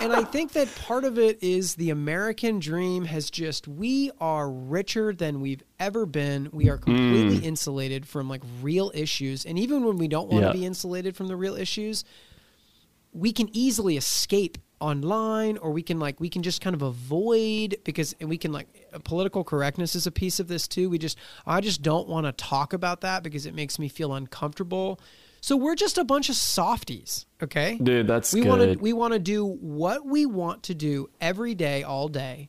and 0.00 0.12
I 0.12 0.24
think 0.24 0.52
that 0.52 0.74
part 0.86 1.04
of 1.04 1.18
it 1.18 1.42
is 1.42 1.74
the 1.74 1.90
American 1.90 2.58
dream 2.58 3.04
has 3.04 3.30
just 3.30 3.68
we 3.68 4.10
are 4.20 4.50
richer 4.50 5.12
than 5.12 5.40
we've 5.40 5.62
ever 5.78 6.06
been. 6.06 6.48
We 6.52 6.70
are 6.70 6.78
completely 6.78 7.38
mm. 7.38 7.44
insulated 7.44 8.06
from 8.08 8.28
like 8.28 8.42
real 8.62 8.90
issues, 8.94 9.44
and 9.44 9.58
even 9.58 9.84
when 9.84 9.98
we 9.98 10.08
don't 10.08 10.28
want 10.28 10.42
to 10.42 10.48
Yeah. 10.48 10.52
be 10.54 10.66
insulated 10.66 11.16
from 11.16 11.28
the 11.28 11.36
real 11.36 11.54
issues, 11.54 12.02
we 13.12 13.32
can 13.32 13.48
easily 13.52 13.96
escape 13.96 14.58
online 14.80 15.58
or 15.58 15.70
we 15.70 15.82
can 15.82 16.00
like 16.00 16.18
we 16.20 16.30
can 16.30 16.42
just 16.42 16.62
kind 16.62 16.74
of 16.74 16.80
avoid 16.80 17.76
because 17.84 18.14
and 18.18 18.30
we 18.30 18.38
can 18.38 18.50
like 18.50 18.66
political 19.04 19.44
correctness 19.44 19.94
is 19.94 20.06
a 20.06 20.10
piece 20.10 20.40
of 20.40 20.48
this 20.48 20.66
too. 20.66 20.88
We 20.88 20.98
just 20.98 21.18
i 21.46 21.60
just 21.60 21.82
don't 21.82 22.08
want 22.08 22.26
to 22.26 22.32
talk 22.32 22.72
about 22.72 23.02
that 23.02 23.22
because 23.22 23.46
it 23.46 23.54
makes 23.54 23.78
me 23.78 23.88
feel 23.88 24.14
uncomfortable. 24.14 24.98
So 25.42 25.56
we're 25.56 25.74
just 25.74 25.98
a 25.98 26.04
bunch 26.04 26.28
of 26.28 26.36
softies 26.36 27.26
okay? 27.42 27.78
Dude, 27.82 28.06
that's 28.06 28.32
we 28.32 28.42
want 28.42 28.62
to 28.62 28.78
we 28.78 28.92
want 28.92 29.12
to 29.12 29.18
do 29.18 29.44
what 29.44 30.06
we 30.06 30.24
want 30.24 30.62
to 30.64 30.74
do 30.74 31.08
every 31.20 31.54
day 31.54 31.82
all 31.82 32.08
day. 32.08 32.48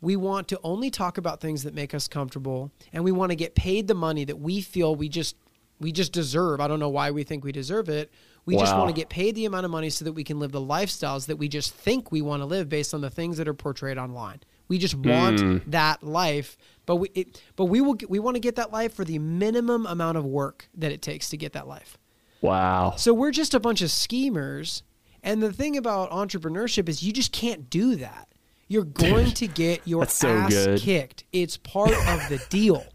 We 0.00 0.16
want 0.16 0.48
to 0.48 0.60
only 0.62 0.90
talk 0.90 1.18
about 1.18 1.40
things 1.40 1.64
that 1.64 1.74
make 1.74 1.94
us 1.94 2.08
comfortable 2.08 2.72
and 2.92 3.04
we 3.04 3.12
want 3.12 3.30
to 3.30 3.36
get 3.36 3.54
paid 3.54 3.86
the 3.86 3.94
money 3.94 4.24
that 4.24 4.38
we 4.38 4.60
feel 4.60 4.96
we 4.96 5.08
just 5.08 5.36
we 5.80 5.92
just 5.92 6.12
deserve. 6.12 6.60
I 6.60 6.66
don't 6.66 6.80
know 6.80 6.88
why 6.88 7.12
we 7.12 7.22
think 7.22 7.44
we 7.44 7.52
deserve 7.52 7.88
it 7.88 8.10
we 8.48 8.56
just 8.56 8.74
want 8.76 8.88
to 8.88 8.94
get 8.94 9.08
paid 9.08 9.34
the 9.34 9.44
amount 9.44 9.64
of 9.64 9.70
money 9.70 9.90
so 9.90 10.04
that 10.04 10.12
we 10.12 10.24
can 10.24 10.38
live 10.40 10.52
the 10.52 10.60
lifestyles 10.60 11.26
that 11.26 11.36
we 11.36 11.48
just 11.48 11.72
think 11.74 12.10
we 12.10 12.22
want 12.22 12.40
to 12.40 12.46
live 12.46 12.68
based 12.68 12.94
on 12.94 13.00
the 13.00 13.10
things 13.10 13.36
that 13.36 13.46
are 13.46 13.54
portrayed 13.54 13.98
online 13.98 14.40
we 14.68 14.78
just 14.78 14.94
want 14.94 15.38
Hmm. 15.40 15.58
that 15.66 16.02
life 16.02 16.56
but 16.86 16.96
we 16.96 17.08
it, 17.14 17.42
but 17.56 17.66
we 17.66 17.80
will 17.80 17.94
get, 17.94 18.08
we 18.10 18.18
want 18.18 18.34
to 18.36 18.40
get 18.40 18.56
that 18.56 18.72
life 18.72 18.94
for 18.94 19.04
the 19.04 19.18
minimum 19.18 19.86
amount 19.86 20.16
of 20.18 20.24
work 20.24 20.68
that 20.74 20.90
it 20.92 21.02
takes 21.02 21.28
to 21.30 21.36
get 21.36 21.52
that 21.52 21.68
life 21.68 21.98
wow. 22.40 22.94
so 22.96 23.12
we're 23.14 23.30
just 23.32 23.54
a 23.54 23.60
bunch 23.60 23.80
of 23.82 23.90
schemers. 23.90 24.82
And 25.24 25.42
the 25.42 25.52
thing 25.52 25.76
about 25.76 26.10
entrepreneurship 26.12 26.88
is 26.88 27.02
you 27.02 27.12
just 27.12 27.32
can't 27.32 27.68
do 27.68 27.96
that. 27.96 28.28
You're 28.68 28.84
going 29.06 29.32
to 29.32 29.48
get 29.48 29.86
your 29.86 30.06
so 30.06 30.28
ass 30.28 30.50
good. 30.54 30.80
kicked. 30.80 31.24
It's 31.32 31.56
part 31.56 31.90
of 31.90 32.28
the 32.28 32.40
deal. 32.48 32.86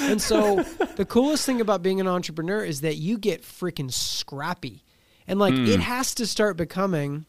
And 0.00 0.20
so 0.20 0.62
the 0.96 1.04
coolest 1.04 1.46
thing 1.46 1.60
about 1.60 1.80
being 1.82 2.00
an 2.00 2.08
entrepreneur 2.08 2.64
is 2.64 2.80
that 2.80 2.96
you 2.96 3.16
get 3.16 3.42
freaking 3.42 3.92
scrappy. 3.92 4.82
And 5.28 5.38
like 5.38 5.54
Hmm. 5.54 5.66
it 5.66 5.80
has 5.80 6.14
to 6.16 6.26
start 6.26 6.56
becoming 6.56 7.26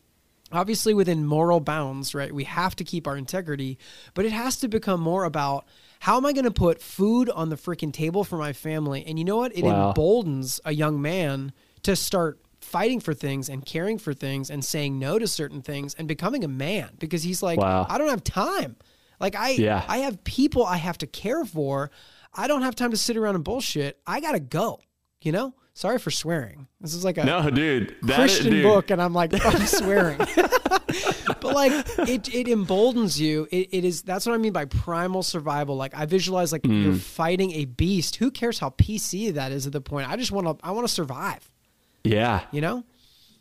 obviously 0.51 0.95
within 0.95 1.25
moral 1.27 1.59
bounds, 1.59 2.15
right? 2.15 2.33
We 2.33 2.45
have 2.45 2.75
to 2.77 2.83
keep 2.83 3.05
our 3.05 3.15
integrity, 3.15 3.77
but 4.15 4.25
it 4.25 4.31
has 4.31 4.57
to 4.57 4.67
become 4.67 4.99
more 4.99 5.23
about 5.25 5.65
how 5.99 6.17
am 6.17 6.25
I 6.25 6.33
going 6.33 6.45
to 6.45 6.51
put 6.51 6.81
food 6.81 7.29
on 7.29 7.49
the 7.49 7.55
freaking 7.55 7.93
table 7.93 8.23
for 8.23 8.37
my 8.37 8.53
family? 8.53 9.05
And 9.05 9.19
you 9.19 9.25
know 9.25 9.37
what? 9.37 9.55
It 9.55 9.63
Wow. 9.63 9.89
emboldens 9.89 10.59
a 10.65 10.73
young 10.73 10.99
man 11.01 11.51
to 11.83 11.95
start 11.95 12.39
fighting 12.61 12.99
for 12.99 13.13
things 13.13 13.47
and 13.49 13.63
caring 13.65 13.97
for 13.99 14.13
things 14.13 14.49
and 14.49 14.65
saying 14.65 14.97
no 14.97 15.19
to 15.19 15.27
certain 15.27 15.61
things 15.61 15.93
and 15.95 16.07
becoming 16.07 16.43
a 16.43 16.47
man 16.47 16.89
because 16.99 17.21
he's 17.23 17.43
like, 17.43 17.59
Wow. 17.59 17.85
I 17.87 17.97
don't 17.99 18.09
have 18.09 18.23
time. 18.23 18.75
Like 19.19 19.35
I 19.35 19.49
Yeah. 19.51 19.83
I 19.87 19.99
have 19.99 20.23
people 20.23 20.65
I 20.65 20.77
have 20.77 20.97
to 20.99 21.07
care 21.07 21.45
for. 21.45 21.91
I 22.33 22.47
don't 22.47 22.61
have 22.63 22.75
time 22.75 22.91
to 22.91 22.97
sit 22.97 23.17
around 23.17 23.35
and 23.35 23.43
bullshit. 23.43 23.99
I 24.07 24.19
got 24.19 24.31
to 24.31 24.39
go, 24.39 24.79
you 25.21 25.31
know? 25.31 25.53
Sorry 25.79 25.97
for 25.97 26.11
swearing. 26.11 26.67
This 26.81 26.93
is 26.93 27.05
like 27.05 27.17
a 27.17 27.23
No, 27.23 27.49
dude. 27.49 27.95
That 28.01 28.17
Christian 28.17 28.51
dude, 28.51 28.63
book, 28.63 28.91
and 28.91 29.01
I'm 29.01 29.13
like, 29.13 29.31
I'm 29.45 29.65
swearing. 29.65 30.17
but 30.97 31.41
like, 31.41 31.71
it 31.99 32.27
it 32.35 32.49
emboldens 32.49 33.17
you. 33.17 33.47
It, 33.49 33.69
it 33.71 33.85
is 33.85 34.01
that's 34.01 34.25
what 34.25 34.35
I 34.35 34.39
mean 34.39 34.51
by 34.51 34.65
primal 34.65 35.23
survival. 35.23 35.77
Like 35.77 35.95
I 35.95 36.05
visualize 36.05 36.51
like 36.51 36.63
Mm. 36.63 36.83
you're 36.83 36.95
fighting 36.95 37.53
a 37.53 37.63
beast. 37.63 38.17
Who 38.17 38.29
cares 38.29 38.59
how 38.59 38.71
PC 38.71 39.33
that 39.35 39.53
is 39.53 39.67
at 39.67 39.71
the 39.71 39.79
point? 39.79 40.09
I 40.09 40.17
just 40.17 40.33
want 40.33 40.47
to 40.47 40.67
I 40.67 40.71
want 40.71 40.85
to 40.85 40.93
survive. 40.93 41.49
Yeah. 42.03 42.41
You 42.51 42.59
know? 42.59 42.83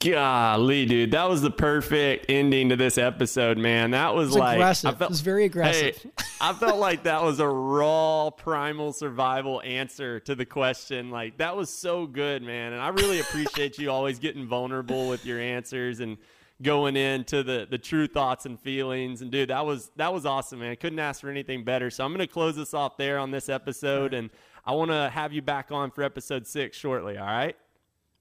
Golly, 0.01 0.87
dude, 0.87 1.11
that 1.11 1.29
was 1.29 1.43
the 1.43 1.51
perfect 1.51 2.27
ending 2.29 2.69
to 2.69 2.77
this 2.77 2.99
episode, 2.99 3.59
man. 3.59 3.91
That 3.91 4.15
was, 4.15 4.29
was 4.29 4.37
like 4.37 4.55
aggressive. 4.55 5.03
It 5.03 5.09
was 5.09 5.23
very 5.23 5.45
aggressive. 5.45 5.97
Hey, 6.01 6.11
I 6.41 6.53
felt 6.53 6.79
like 6.79 7.03
that 7.03 7.25
was 7.25 7.41
a 7.41 7.49
raw 7.49 8.31
primal 8.31 8.93
survival 8.93 9.61
answer 9.63 10.21
to 10.21 10.37
the 10.37 10.47
question. 10.47 11.11
Like 11.11 11.39
that 11.39 11.57
was 11.57 11.69
so 11.69 12.07
good, 12.07 12.43
man. 12.43 12.75
And 12.75 12.81
I 12.81 12.89
really 12.91 13.19
appreciate 13.21 13.77
you 13.79 13.91
always 13.91 14.21
getting 14.21 14.47
vulnerable 14.47 15.09
with 15.09 15.27
your 15.27 15.41
answers 15.41 15.99
and 15.99 16.17
going 16.63 16.97
into 16.97 17.43
the 17.43 17.67
the 17.69 17.79
true 17.79 18.07
thoughts 18.07 18.47
and 18.47 18.59
feelings. 18.61 19.21
And 19.21 19.33
dude, 19.33 19.51
that 19.51 19.67
was 19.67 19.91
that 19.97 20.13
was 20.13 20.25
awesome, 20.25 20.61
man. 20.61 20.71
I 20.71 20.77
couldn't 20.77 21.01
ask 21.01 21.21
for 21.21 21.29
anything 21.29 21.65
better. 21.65 21.91
So 21.91 22.05
I'm 22.05 22.13
gonna 22.13 22.29
close 22.29 22.55
this 22.55 22.73
off 22.73 22.99
there 22.99 23.19
on 23.19 23.33
this 23.33 23.49
episode, 23.49 24.15
and 24.15 24.31
I 24.65 24.73
want 24.73 24.93
to 24.93 25.11
have 25.13 25.33
you 25.33 25.43
back 25.43 25.73
on 25.73 25.91
for 25.91 26.05
episode 26.05 26.47
six 26.47 26.77
shortly. 26.77 27.19
All 27.19 27.27
right. 27.27 27.57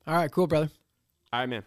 All 0.07 0.15
right, 0.15 0.31
cool, 0.31 0.47
brother. 0.47 0.71
All 1.33 1.41
right, 1.41 1.49
man. 1.49 1.63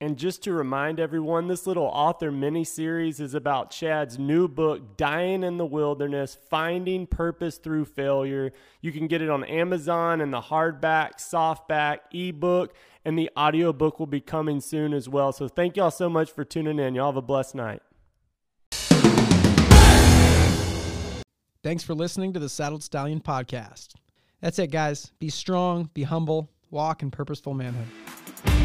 And 0.00 0.16
just 0.16 0.44
to 0.44 0.52
remind 0.52 1.00
everyone, 1.00 1.48
this 1.48 1.66
little 1.66 1.84
author 1.84 2.30
mini 2.30 2.64
series 2.64 3.20
is 3.20 3.34
about 3.34 3.70
Chad's 3.70 4.18
new 4.18 4.48
book, 4.48 4.96
Dying 4.96 5.42
in 5.42 5.58
the 5.58 5.66
Wilderness 5.66 6.38
Finding 6.48 7.06
Purpose 7.06 7.58
Through 7.58 7.84
Failure. 7.84 8.52
You 8.80 8.92
can 8.92 9.06
get 9.08 9.20
it 9.20 9.28
on 9.28 9.44
Amazon 9.44 10.20
and 10.20 10.32
the 10.32 10.40
hardback, 10.40 11.16
softback, 11.16 11.98
ebook, 12.12 12.74
and 13.04 13.18
the 13.18 13.28
audiobook 13.36 13.98
will 13.98 14.06
be 14.06 14.20
coming 14.20 14.60
soon 14.60 14.94
as 14.94 15.08
well. 15.08 15.32
So 15.32 15.46
thank 15.48 15.76
y'all 15.76 15.90
so 15.90 16.08
much 16.08 16.30
for 16.30 16.44
tuning 16.44 16.78
in. 16.78 16.94
Y'all 16.94 17.06
have 17.06 17.16
a 17.16 17.22
blessed 17.22 17.56
night. 17.56 17.82
Thanks 21.62 21.82
for 21.82 21.94
listening 21.94 22.32
to 22.32 22.38
the 22.38 22.48
Saddled 22.48 22.84
Stallion 22.84 23.20
podcast. 23.20 23.94
That's 24.40 24.60
it, 24.60 24.70
guys. 24.70 25.10
Be 25.18 25.28
strong, 25.28 25.90
be 25.92 26.04
humble, 26.04 26.50
walk 26.70 27.02
in 27.02 27.10
purposeful 27.10 27.54
manhood. 27.54 28.57